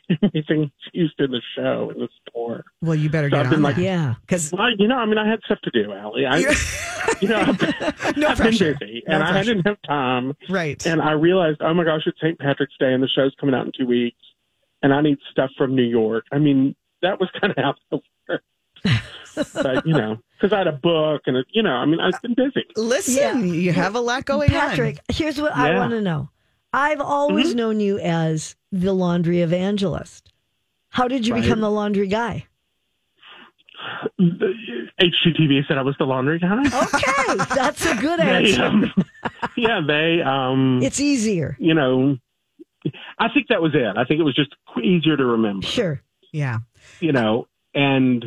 [0.24, 2.64] Everything used in the show in the store.
[2.82, 4.16] Well, you better So get I've been on like- that Yeah.
[4.22, 6.26] because Well, you know, I mean, I had stuff to do, Allie.
[6.26, 6.38] I,
[7.22, 7.62] you know, I've,
[8.18, 8.74] No I've pressure.
[8.74, 9.54] been busy, No and I pressure.
[9.54, 10.34] didn't have time.
[10.50, 10.86] right.
[10.86, 12.38] And I realized, oh my gosh, it's St.
[12.38, 14.18] Patrick's Day, and the show's coming out in two weeks,
[14.82, 16.26] and I need stuff from New York.
[16.32, 18.42] I mean, that was kind of out of work.
[19.54, 22.22] but you know, because I had a book, and a, you know, I mean, I've
[22.22, 22.66] been busy.
[22.76, 23.54] Listen, Yeah.
[23.54, 26.30] you have a lot going Patrick, here's what I want to know.
[26.74, 30.32] I've always known you as the laundry evangelist.
[30.90, 31.44] How did you Right.
[31.44, 32.46] become the laundry guy?
[34.18, 34.54] The-
[35.02, 36.60] HGTV said I was the laundry guy.
[36.62, 38.64] Okay, that's a good They, answer.
[38.64, 38.94] um,
[39.58, 41.58] yeah, they, um, It's easier.
[41.60, 42.18] you know,
[43.20, 43.98] I think that was it.
[43.98, 45.66] I think it was just easier to remember.
[45.68, 46.02] Sure.
[46.32, 46.60] Yeah.
[47.00, 48.26] you know, and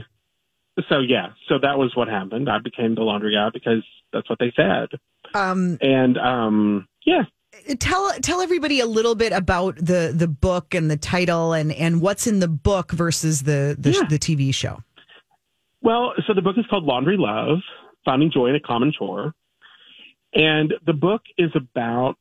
[0.88, 2.48] so yeah, so that was what happened.
[2.50, 3.82] I became the laundry guy because
[4.12, 4.88] that's what they said,
[5.34, 7.22] Um, and um, yeah,
[7.78, 12.00] tell tell everybody a little bit about the the book and the title and and
[12.00, 14.04] what's in the book versus the the, Yeah.
[14.08, 14.82] the TV show.
[15.82, 17.58] Well, so the book is called Laundry Love:
[18.04, 19.32] Finding Joy in a Common Chore,
[20.34, 22.16] and the book is about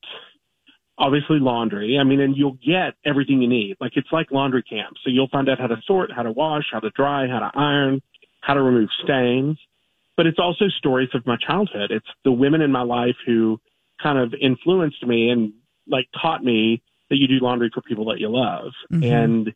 [0.98, 1.98] obviously laundry.
[2.00, 3.76] I mean, and you'll get everything you need.
[3.82, 4.96] Like it's like laundry camp.
[5.04, 7.52] So you'll find out how to sort, how to wash, how to dry, how to
[7.54, 8.02] iron,
[8.42, 9.58] how to remove stains.
[10.16, 11.92] But it's also stories of my childhood.
[11.92, 13.60] It's the women in my life who
[14.02, 15.54] kind of influenced me and
[15.88, 18.72] like taught me that you do laundry for people that you love.
[19.04, 19.54] And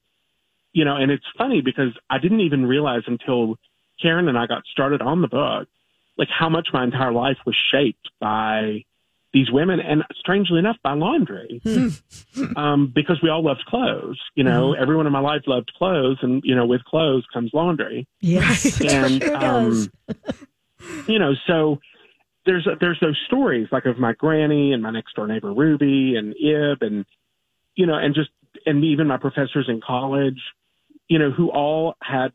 [0.71, 3.55] you know, and it's funny because I didn't even realize until
[4.01, 5.67] Karen and I got started on the book,
[6.17, 8.83] like how much my entire life was shaped by
[9.33, 11.61] these women and strangely enough by laundry.
[12.55, 14.19] um, because we all loved clothes.
[14.35, 18.07] You know, everyone in my life loved clothes and, you know, with clothes comes laundry.
[18.21, 18.81] Yes.
[18.81, 19.91] And um,
[21.07, 21.79] you know, so
[22.45, 26.33] there's there's those stories like of my granny and my next door neighbor Ruby and
[26.35, 27.05] Ib and
[27.75, 28.29] you know, and just
[28.65, 30.39] and even my professors in college,
[31.07, 32.33] you know, who all had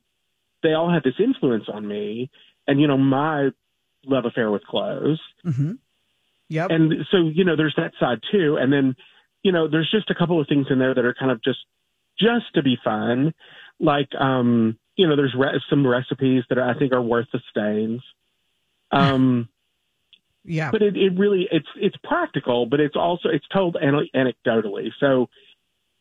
[0.63, 2.31] they all had this influence on me.
[2.67, 3.51] And you know my
[4.07, 5.73] love affair with clothes Mm-hmm.
[6.49, 6.71] Yep.
[6.71, 8.57] and so you know there's that side too.
[8.61, 8.97] And then
[9.43, 11.59] you know there's just a couple of things in there that are kind of just
[12.19, 13.35] just to be fun.
[13.81, 18.03] Like um you know there's re- some recipes that i think are worth the stains.
[18.91, 19.49] Um
[20.45, 20.71] yeah.
[20.71, 25.29] but it, it really it's it's practical but it's also it's told an- anecdotally so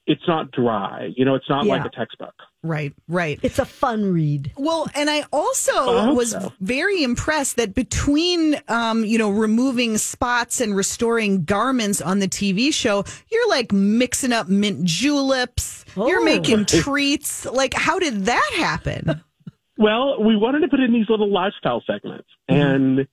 [0.05, 2.33] it's not dry you know it's not like a textbook
[2.65, 2.93] Right.
[3.09, 3.39] Right.
[3.43, 4.53] It's a fun read.
[4.55, 6.53] Well, and I also I was so.
[6.61, 12.73] very impressed that between, um, you know, removing spots and restoring garments on the TV
[12.73, 15.83] show, you're like mixing up mint juleps.
[15.97, 16.23] You're Oh.
[16.23, 17.43] making treats.
[17.45, 19.21] Like, how did that happen?
[19.75, 23.07] Well, we wanted to put in these little lifestyle segments, and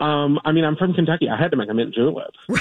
[0.00, 1.28] um, I mean, I'm from Kentucky.
[1.28, 2.30] I had to make a mint julep,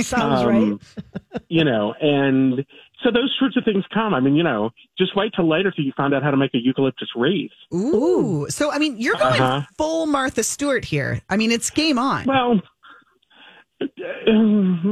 [0.00, 1.42] Sounds Um, right.
[1.48, 2.64] you know, and
[3.02, 4.14] so those sorts of things come.
[4.14, 6.54] I mean, you know, just wait till later till you find out how to make
[6.54, 7.50] a eucalyptus wreath.
[7.74, 8.46] Ooh.
[8.50, 9.62] So, I mean, you're going Uh-huh.
[9.78, 11.20] full Martha Stewart here.
[11.30, 12.24] I mean, it's game on.
[12.26, 12.60] Well,
[13.80, 14.32] uh,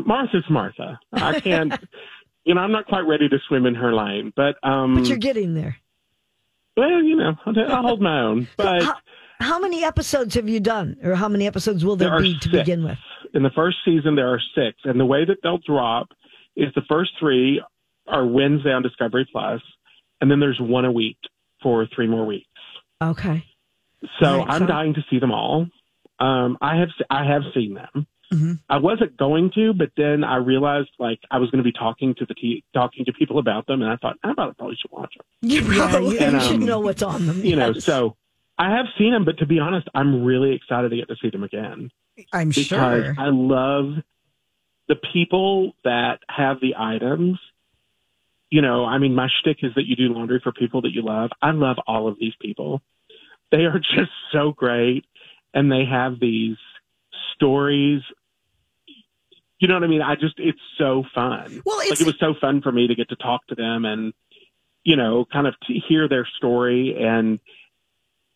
[0.06, 0.98] Martha's Martha.
[1.12, 1.72] I can't.
[2.44, 5.16] You know, I'm not quite ready to swim in her lane, but um, But you're
[5.16, 5.76] getting there.
[6.76, 8.48] well, you know, I'll, I'll hold my own.
[8.56, 8.82] But
[9.40, 12.34] How, how many episodes have you done, or how many episodes will there, There be
[12.34, 12.52] to six.
[12.52, 12.98] begin with?
[13.32, 16.06] in the first season there are six and the way that they'll drop
[16.54, 17.60] is the first three
[18.06, 19.60] are wednesday on discovery plus
[20.20, 21.16] and then there's one a week
[21.60, 22.46] for three more weeks
[23.02, 23.44] Okay.
[24.20, 25.66] so Right, i'm so- dying to see them all
[26.20, 28.06] um i have i have seen them
[28.68, 32.16] I wasn't going to, but then I realized like I was going to be talking
[32.18, 34.90] to the t- talking to people about them, and I thought I about probably should
[34.90, 35.24] watch them.
[35.48, 37.44] You Yeah, probably- you, And, you should um, know what's on them.
[37.44, 38.16] You know, so
[38.58, 41.30] I have seen them, but to be honest, I'm really excited to get to see
[41.30, 41.90] them again
[42.32, 43.14] I'm because sure.
[43.18, 43.94] I love
[44.88, 47.38] the people that have the items.
[48.50, 51.02] You know, I mean, my shtick is that you do laundry for people that you
[51.02, 51.30] love.
[51.42, 52.82] I love all of these people.
[53.50, 55.04] They are just so great,
[55.52, 56.56] and they have these
[57.34, 58.02] stories.
[59.58, 60.02] You know what I mean?
[60.02, 61.62] I just, it's so fun.
[61.64, 64.12] Well, like it was so fun for me to get to talk to them and,
[64.82, 67.40] you know, kind of to hear their story and,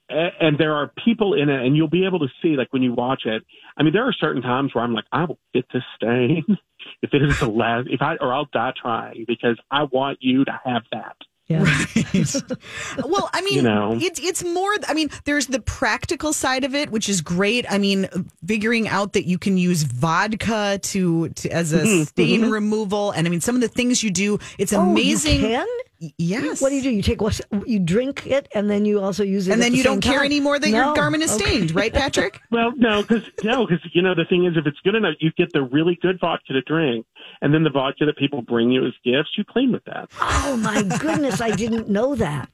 [0.09, 2.93] and there are people in it, and you'll be able to see, like when you
[2.95, 3.43] watch it.
[3.77, 6.45] I mean, there are certain times where I'm like, I will get this stain
[7.03, 10.45] if it is the last, if I, or I'll die trying because I want you
[10.45, 11.17] to have that.
[11.49, 11.61] Yeah.
[13.07, 13.99] well, I mean, You know.
[13.99, 14.71] it's it's more.
[14.87, 17.65] I mean, there's the practical side of it, which is great.
[17.71, 18.07] I mean,
[18.47, 22.03] figuring out that you can use vodka to, to as a mm-hmm.
[22.03, 22.51] stain mm-hmm.
[22.51, 25.41] removal, and I mean, some of the things you do, it's Oh, you amazing.
[25.41, 25.67] can?
[26.01, 26.61] Y- Yes.
[26.63, 26.91] What do you do?
[26.91, 29.79] You take what you drink it, and then you also use it, And then the
[29.79, 30.87] you don't same care anymore that No.
[30.87, 31.45] your garment is Okay.
[31.45, 32.41] stained, right, Patrick?
[32.51, 35.31] Well, no, because no, because you know the thing is, if it's good enough, you
[35.37, 37.05] get the really good vodka to drink,
[37.43, 40.09] and then the vodka that people bring you as gifts, you clean with that.
[40.21, 42.49] Oh my goodness, I didn't know that.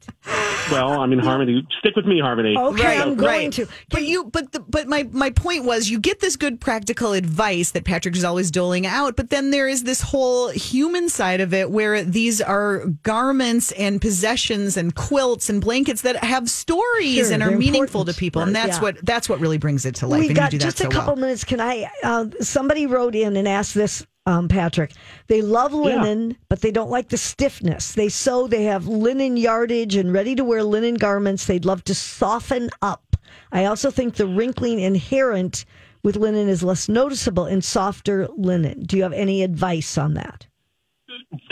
[0.72, 2.56] Well, I mean, Harmony, stick with me, Harmony.
[2.56, 3.52] Okay, I'm going right.
[3.52, 3.66] to.
[3.90, 7.72] But you, but the, but my my point was, you get this good practical advice
[7.72, 11.52] that Patrick is always doling out, but then there is this whole human side of
[11.52, 13.33] it where these are garments
[13.72, 18.16] and possessions and quilts and blankets that have stories Sure, and are meaningful important.
[18.16, 18.82] to people, and that's yeah.
[18.82, 20.20] what that's what really brings it to life.
[20.20, 21.22] we and got you do just that a couple well.
[21.22, 21.44] minutes.
[21.44, 21.90] Can I?
[22.02, 24.92] Uh, somebody wrote in and asked this, um, Patrick.
[25.26, 27.92] They love linen, but they don't like the stiffness.
[27.92, 28.46] They sew.
[28.46, 31.46] They have linen yardage and ready to wear linen garments.
[31.46, 33.16] They'd love to soften up.
[33.52, 35.64] I also think the wrinkling inherent
[36.02, 38.82] with linen is less noticeable in softer linen.
[38.82, 40.46] Do you have any advice on that?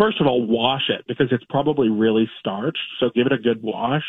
[0.03, 2.79] First of all, wash it because it's probably really starched.
[2.99, 4.03] So give it a good wash.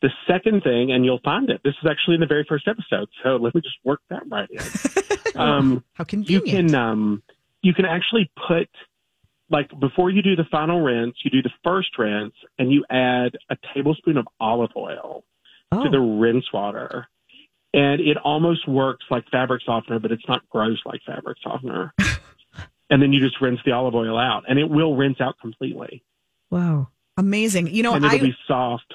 [0.00, 1.60] The second thing, and you'll find it.
[1.64, 3.08] This is actually in the very first episode.
[3.22, 5.40] So let me just work that right in.
[5.40, 7.22] um, How you can um,
[7.62, 8.68] you can actually put
[9.50, 13.36] like before you do the final rinse, you do the first rinse, and you add
[13.50, 15.24] a tablespoon of olive oil
[15.72, 17.08] Oh, to the rinse water.
[17.72, 21.92] And it almost works like fabric softener, but it's not gross like fabric softener.
[22.90, 26.02] and then you just rinse the olive oil out, and it will rinse out completely,
[26.50, 26.88] wow.
[27.16, 27.68] Amazing.
[27.68, 28.92] You know, and it'll I be soft.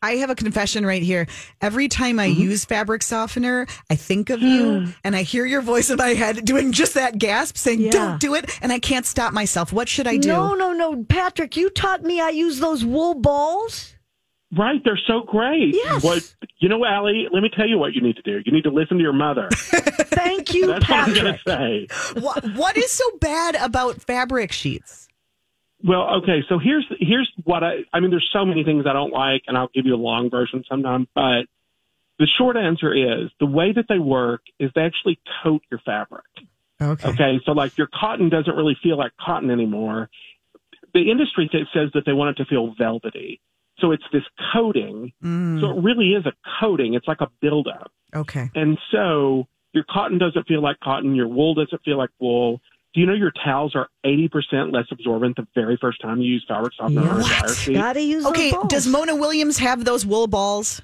[0.00, 1.26] I have a confession right here.
[1.60, 2.40] Every time I Mm-hmm.
[2.40, 6.44] use fabric softener, I think of you and I hear your voice in my head
[6.44, 7.90] doing just that gasp saying, Yeah.
[7.90, 8.48] don't do it.
[8.62, 9.72] And I can't stop myself.
[9.72, 10.28] What should I do?
[10.28, 11.56] No, no, no, Patrick.
[11.56, 13.94] You taught me I use those wool balls.
[14.56, 15.74] Right, they're so great.
[15.74, 16.02] Yes.
[16.02, 17.26] What you know, Allie?
[17.30, 18.40] Let me tell you what you need to do.
[18.46, 19.48] You need to listen to your mother.
[19.52, 22.20] Thank you, That's what I'm going to say.
[22.20, 25.08] what, what is so bad about fabric sheets?
[25.84, 28.10] Well, okay, so here's here's what I I mean.
[28.10, 31.06] There's so many things I don't like, and I'll give you a long version sometime.
[31.14, 31.42] But
[32.18, 36.24] the short answer is the way that they work is they actually coat your fabric.
[36.80, 37.08] Okay.
[37.10, 40.08] Okay, so like your cotton doesn't really feel like cotton anymore.
[40.94, 43.40] The industry says that they want it to feel velvety,
[43.80, 45.12] so it's this coating.
[45.22, 46.94] Mm, So it really is a coating.
[46.94, 48.50] It's like a buildup, okay.
[48.54, 51.14] and so your cotton doesn't feel like cotton.
[51.14, 52.60] Your wool doesn't feel like wool.
[52.94, 56.44] Do you know your towels are 80% less absorbent the very first time you use
[56.48, 57.74] fabric softener on a dryer sheet?
[57.74, 58.50] Gotta use those Okay.
[58.50, 58.68] balls.
[58.68, 60.80] Does Mona Williams have those wool balls?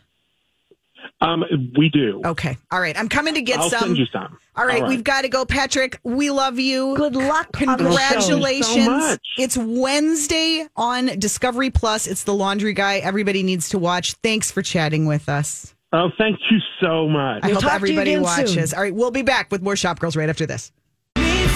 [1.21, 1.45] Um,
[1.79, 2.21] we do.
[2.25, 2.57] Okay.
[2.71, 2.99] All right.
[2.99, 3.81] I'm coming to get I'll some.
[3.81, 4.37] send you some.
[4.57, 5.45] All right, We've got to go.
[5.45, 6.95] Patrick, we love you.
[6.97, 7.97] Good luck on the show.
[8.37, 8.67] Congratulations.
[8.67, 9.21] Thank you so much.
[9.39, 12.07] It's Wednesday on Discovery Plus.
[12.07, 12.99] It's the laundry guy.
[12.99, 14.15] Everybody needs to watch.
[14.23, 15.75] Thanks for chatting with us.
[15.93, 17.45] Oh, thank you so much.
[17.45, 18.71] I We'll hope talk to you everybody watches.
[18.71, 18.77] soon.
[18.77, 20.73] All right, we'll be back with more Shop Girls right after this.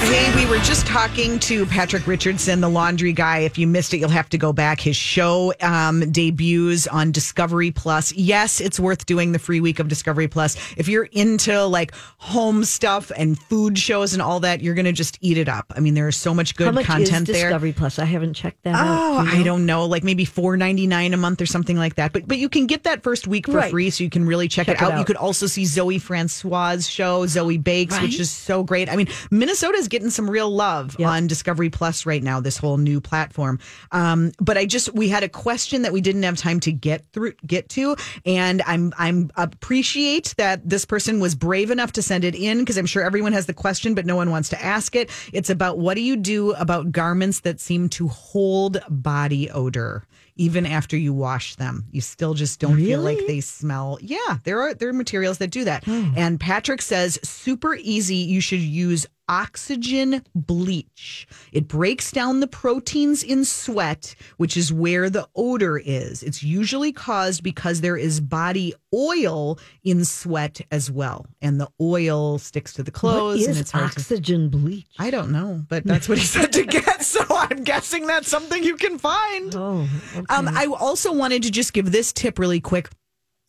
[0.00, 3.38] Hey, we were just talking to Patrick Richardson, the laundry guy.
[3.40, 4.80] If you missed it, you'll have to go back.
[4.80, 8.12] His show um, debuts on Discovery Plus.
[8.12, 10.56] Yes, it's worth doing the free week of Discovery Plus.
[10.78, 14.92] If you're into like home stuff and food shows and all that, you're going to
[14.92, 15.66] just eat it up.
[15.76, 17.48] I mean, there is so much good How much content is there.
[17.50, 17.98] Discovery Plus?
[17.98, 19.26] I haven't checked that Oh, out.
[19.28, 22.12] I don't know, like maybe four ninety nine a month or something like that.
[22.12, 23.70] But but you can get that first week for Right.
[23.70, 24.94] free, so you can really check, Check it, out.
[24.94, 28.88] it You could also see Zoe Francois' show, Zoe Bakes, which is so great.
[28.88, 31.08] I mean, Minnesota's getting some real love Yep.
[31.08, 32.40] on Discovery Plus right now.
[32.40, 33.58] This whole new platform.
[33.92, 37.04] Um, but I just we had a question that we didn't have time to get
[37.12, 42.24] through get to, and I'm I'm appreciate that this person was brave enough to send
[42.24, 44.96] it in because I'm sure everyone has the question, but no one wants to ask
[44.96, 45.10] it.
[45.32, 50.04] It's about what do you do about garments that seem to hold body odor?
[50.38, 51.84] Even after you wash them.
[51.90, 53.98] You still just don't feel like they smell.
[54.00, 55.84] Yeah, there are there are materials that do that.
[55.84, 56.12] Hmm.
[56.16, 58.16] And Patrick says super easy.
[58.16, 61.28] You should use oxygen bleach.
[61.52, 66.22] It breaks down the proteins in sweat, which is where the odor is.
[66.22, 72.38] It's usually caused because there is body oil in sweat as well, and the oil
[72.38, 74.00] sticks to the What clothes, and it's hard to.
[74.00, 74.86] oxygen bleach?
[74.98, 77.02] I don't know, but that's what he said to get.
[77.02, 79.54] So I'm guessing that's something you can find.
[79.54, 80.24] Oh, okay.
[80.34, 82.88] Um, I also wanted to just give this tip really quick.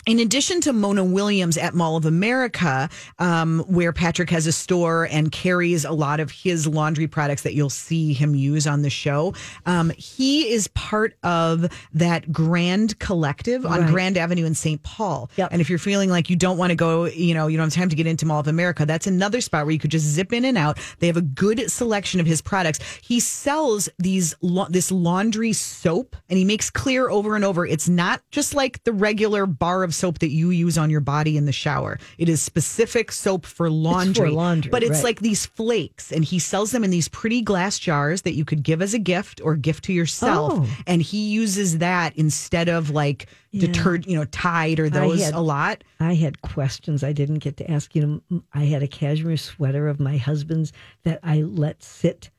[0.08, 2.90] In addition to Mona Williams at Mall of America,
[3.20, 7.54] um, where Patrick has a store and carries a lot of his laundry products that
[7.54, 9.34] you'll see him use on the show,
[9.66, 13.90] um, he is part of that Grand Collective on Right.
[13.92, 14.82] Grand Avenue in St.
[14.84, 15.30] Paul.
[15.36, 15.50] Yep.
[15.52, 17.74] And if you're feeling like you don't want to go, you know, you don't have
[17.74, 20.32] time to get into Mall of America, that's another spot where you could just zip
[20.32, 20.80] in and out.
[21.00, 22.80] They have a good selection of his products.
[23.04, 24.34] He sells these
[24.70, 28.94] this laundry soap, and he makes clear over and over it's not just like the
[28.94, 32.00] regular bar of soap that you use on your body in the shower.
[32.18, 34.32] It is specific soap for laundry.
[34.32, 35.04] laundry, but it's right.
[35.04, 38.64] like these flakes, and he sells them in these pretty glass jars that you could
[38.64, 40.54] give as a gift or gift to yourself.
[40.56, 40.68] Oh.
[40.88, 45.40] And he uses that instead of like detergent, you know, Tide or those had- a
[45.40, 45.84] lot.
[46.00, 48.22] I had questions I didn't get to ask you.
[48.30, 50.72] know, I had a cashmere sweater of my husband's
[51.04, 52.30] that I let sit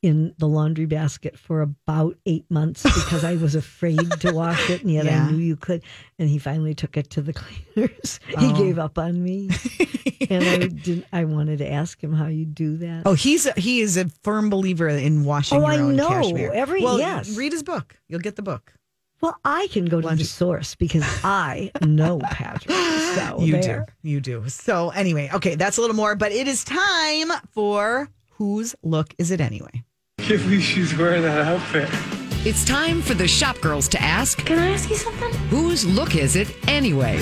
[0.00, 4.82] in the laundry basket for about eight months because I was afraid to wash it,
[4.82, 5.24] and yet Yeah.
[5.26, 5.82] I knew you could.
[6.20, 7.32] And he finally took it to the
[7.74, 8.20] cleaners.
[8.36, 8.40] Oh.
[8.40, 9.50] He gave up on me,
[10.30, 11.04] and I didn't.
[11.12, 13.02] I wanted to ask him how you do that.
[13.06, 16.08] Oh, he's a, he is a firm believer in washing Oh, your I know.
[16.08, 16.52] cashmere.
[16.52, 17.36] Every- well, yes.
[17.36, 17.96] read his book.
[18.08, 18.72] You'll get the book.
[19.20, 22.70] Well, I can go to the source because I know Patrick.
[22.70, 23.86] So you there.
[24.04, 24.08] do.
[24.08, 24.48] You do.
[24.48, 29.32] So anyway, okay, that's a little more, but it is time for whose look is
[29.32, 29.82] it anyway?
[30.28, 31.88] Can't believe she's wearing that outfit.
[32.46, 35.32] It's time for the shop girls to ask Can I ask you something?
[35.48, 37.16] whose look is it anyway?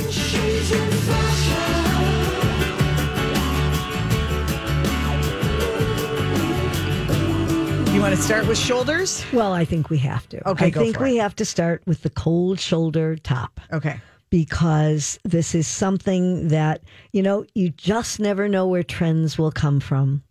[7.92, 9.24] You want to start with shoulders?
[9.32, 10.46] Well, I think we have to.
[10.50, 11.22] Okay, I go think for we it.
[11.22, 13.98] have to start with the cold shoulder top Okay.
[14.28, 16.82] because this is something that,
[17.12, 20.22] you know, you just never know where trends will come from.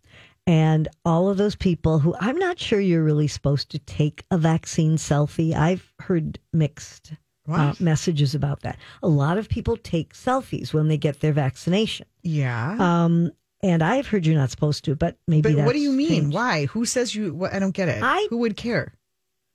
[0.46, 4.38] And all of those people who I'm not sure you're really supposed to take a
[4.38, 5.54] vaccine selfie.
[5.54, 7.12] I've heard mixed
[7.48, 8.78] uh, messages about that.
[9.02, 12.06] A lot of people take selfies when they get their vaccination.
[12.22, 12.76] Yeah.
[12.78, 13.32] Um,
[13.62, 16.08] and I've heard you're not supposed to, but maybe but what do you mean?
[16.08, 16.34] changed.
[16.34, 16.66] Why?
[16.66, 17.32] Who says you?
[17.34, 18.02] What, I don't get it.
[18.02, 18.92] I- Who would care?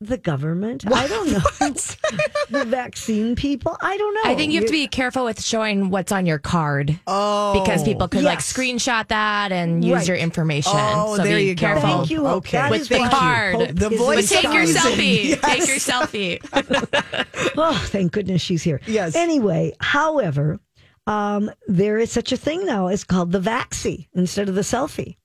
[0.03, 0.83] The government?
[0.91, 1.39] I don't know.
[2.49, 3.77] the vaccine people?
[3.81, 4.21] I don't know.
[4.31, 7.83] I think you have to be careful with showing what's on your card Oh, because
[7.83, 10.07] people could like screenshot that and use Right.
[10.07, 10.71] your information.
[10.75, 11.59] Oh, so there be you go.
[11.59, 11.89] careful.
[11.89, 12.25] Thank you.
[12.25, 12.37] Hope.
[12.37, 12.67] Okay.
[12.71, 13.55] With is the card.
[13.55, 14.77] Hope The voice But take your Yes.
[14.77, 15.39] selfie.
[15.41, 17.53] Take your selfie.
[17.57, 18.81] Oh, thank goodness she's here.
[18.87, 19.15] Yes.
[19.15, 20.59] Anyway, however,
[21.05, 22.87] um, there is such a thing now.
[22.87, 25.17] It's called the vaxi instead of the selfie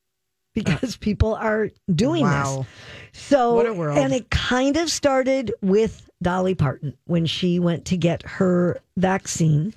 [0.55, 2.59] because people are doing Wow.
[2.59, 2.67] this.
[3.17, 3.99] So, What a world.
[3.99, 9.75] and it kind of started with Dolly Parton when she went to get her vaccine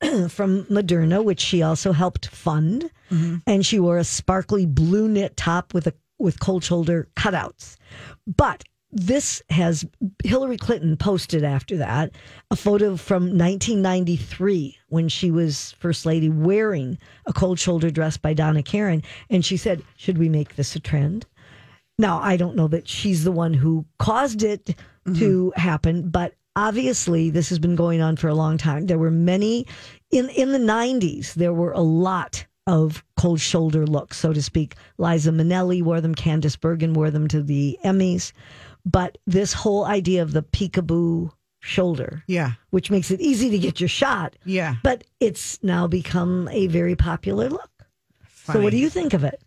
[0.28, 3.36] from Moderna, which she also helped fund, Mm-hmm.
[3.46, 7.76] and she wore a sparkly blue knit top with a with cold shoulder cutouts.
[8.26, 9.84] But this has
[10.24, 12.12] Hillary Clinton posted after that
[12.50, 18.32] a photo from 1993 when she was first lady wearing a cold shoulder dress by
[18.34, 21.26] Donna Karan, and she said, "Should we make this a trend?"
[22.02, 24.64] Now, I don't know that she's the one who caused it
[25.06, 25.14] mm-hmm.
[25.20, 28.86] to happen, but obviously this has been going on for a long time.
[28.86, 29.66] There were many
[30.10, 34.74] in in the 90s, there were a lot of cold shoulder looks, so to speak.
[34.98, 38.32] Liza Minnelli wore them, Candice Bergen wore them to the Emmys.
[38.84, 41.30] But this whole idea of the peekaboo
[41.60, 42.52] shoulder, Yeah.
[42.70, 44.74] which makes it easy to get your shot, Yeah.
[44.82, 47.70] but it's now become a very popular look.
[48.44, 49.41] So, what do you think of it?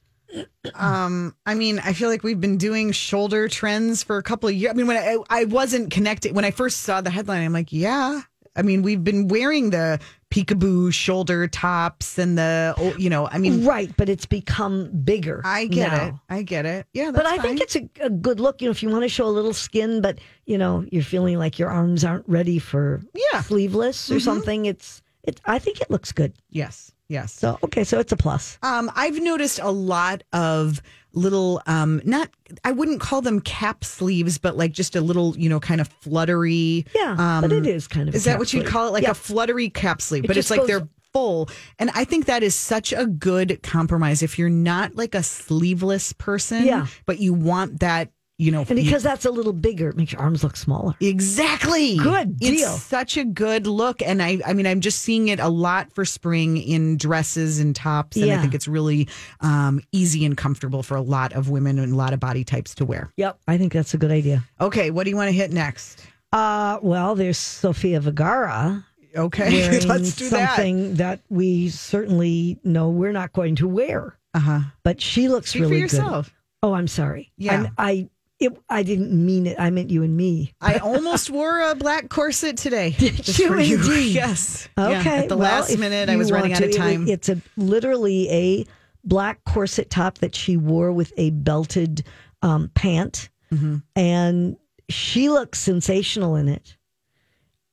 [0.73, 4.55] Um, I mean, I feel like we've been doing shoulder trends for a couple of
[4.55, 4.71] years.
[4.71, 7.71] I mean, when I, I wasn't connected, when I first saw the headline, I'm like,
[7.71, 8.21] yeah.
[8.57, 9.99] I mean, we've been wearing the
[10.31, 15.41] peekaboo shoulder tops and the, you know, I mean, Right, but it's become bigger.
[15.43, 16.05] I get now.
[16.07, 16.13] it.
[16.29, 16.87] I get it.
[16.93, 17.11] Yeah.
[17.11, 18.61] But I think it's a, a good look.
[18.61, 21.37] You know, if you want to show a little skin, but you know, you're feeling
[21.37, 23.01] like your arms aren't ready for
[23.33, 23.41] Yeah.
[23.41, 24.65] sleeveless or something.
[24.65, 25.41] It's it.
[25.45, 26.33] I think it looks good.
[26.49, 26.91] yes.
[27.07, 27.33] Yes.
[27.33, 28.57] So okay, so it's a plus.
[28.63, 30.81] Um, I've noticed a lot of
[31.13, 32.29] little, um, not,
[32.65, 35.87] I wouldn't call them cap sleeves, but like just a little, you know, kind of
[36.01, 36.85] fluttery.
[36.95, 38.15] Yeah, um, but it is kind of.
[38.15, 38.91] Is that what you'd call it?
[38.93, 39.11] Like Yeah.
[39.11, 41.47] a fluttery cap sleeve, It but it's like goes- they're full.
[41.79, 44.21] And I think that is such a good compromise.
[44.21, 46.87] If you're not like a sleeveless person, Yeah.
[47.05, 50.21] but you want that you know, And because that's a little bigger, it makes your
[50.21, 50.93] arms look smaller.
[50.99, 51.97] Exactly.
[51.97, 52.73] Good deal.
[52.73, 54.01] It's such a good look.
[54.01, 57.75] And I I mean, I'm just seeing it a lot for spring in dresses and
[57.75, 58.17] tops.
[58.17, 59.07] And I think it's really
[59.41, 62.75] um, easy and comfortable for a lot of women and a lot of body types
[62.75, 63.11] to wear.
[63.17, 63.39] Yep.
[63.47, 64.43] I think that's a good idea.
[64.59, 66.05] Okay, what do you want to hit next?
[66.31, 70.55] Uh, well, there's Sofia Vergara Okay, let's do that.
[70.57, 71.21] something that.
[71.29, 74.59] we certainly know we're not going to wear, Uh huh.
[74.83, 76.25] but she looks Speak really for yourself.
[76.25, 76.33] good.
[76.63, 77.31] Oh, I'm sorry.
[77.37, 77.53] Yeah.
[77.53, 78.09] I'm, I
[78.45, 79.57] it, I didn't mean it.
[79.59, 80.53] I meant you and me.
[80.61, 82.91] I almost wore a black corset today.
[82.97, 84.11] Did you indeed?
[84.15, 84.67] Yes.
[84.77, 85.17] Yeah, Okay.
[85.19, 87.07] at the well, last minute, I was running out of to, it- time.
[87.07, 88.65] it's a literally a
[89.03, 92.03] black corset top that she wore with a belted
[92.41, 93.77] um, pant, Mm-hmm.
[93.95, 94.57] and
[94.89, 96.75] she looks sensational in it.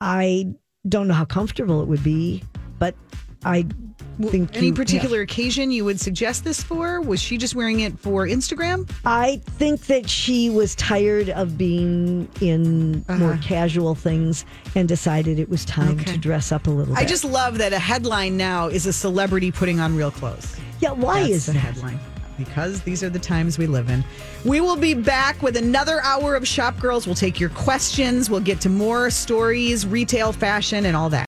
[0.01, 0.55] I
[0.89, 2.43] don't know how comfortable it would be,
[3.45, 3.67] I
[4.21, 7.01] think Any you- particular occasion you would suggest this for?
[7.01, 8.89] Was she just wearing it for Instagram?
[9.05, 15.49] I think that she was tired of being in more casual things and decided it
[15.49, 16.01] was time Uh-huh.
[16.03, 16.13] Okay.
[16.13, 17.03] to dress up a little bit.
[17.03, 20.55] I just love that a headline now is a celebrity putting on real clothes.
[20.81, 20.93] yeah.
[20.93, 21.59] Why That's is the that?
[21.59, 21.99] headline?
[22.39, 24.03] Because these are the times we live in.
[24.45, 27.07] We will be back with another hour of Shop Girls.
[27.07, 28.29] We'll take your questions.
[28.31, 31.21] We'll get to more stories, retail, fashion, and all that.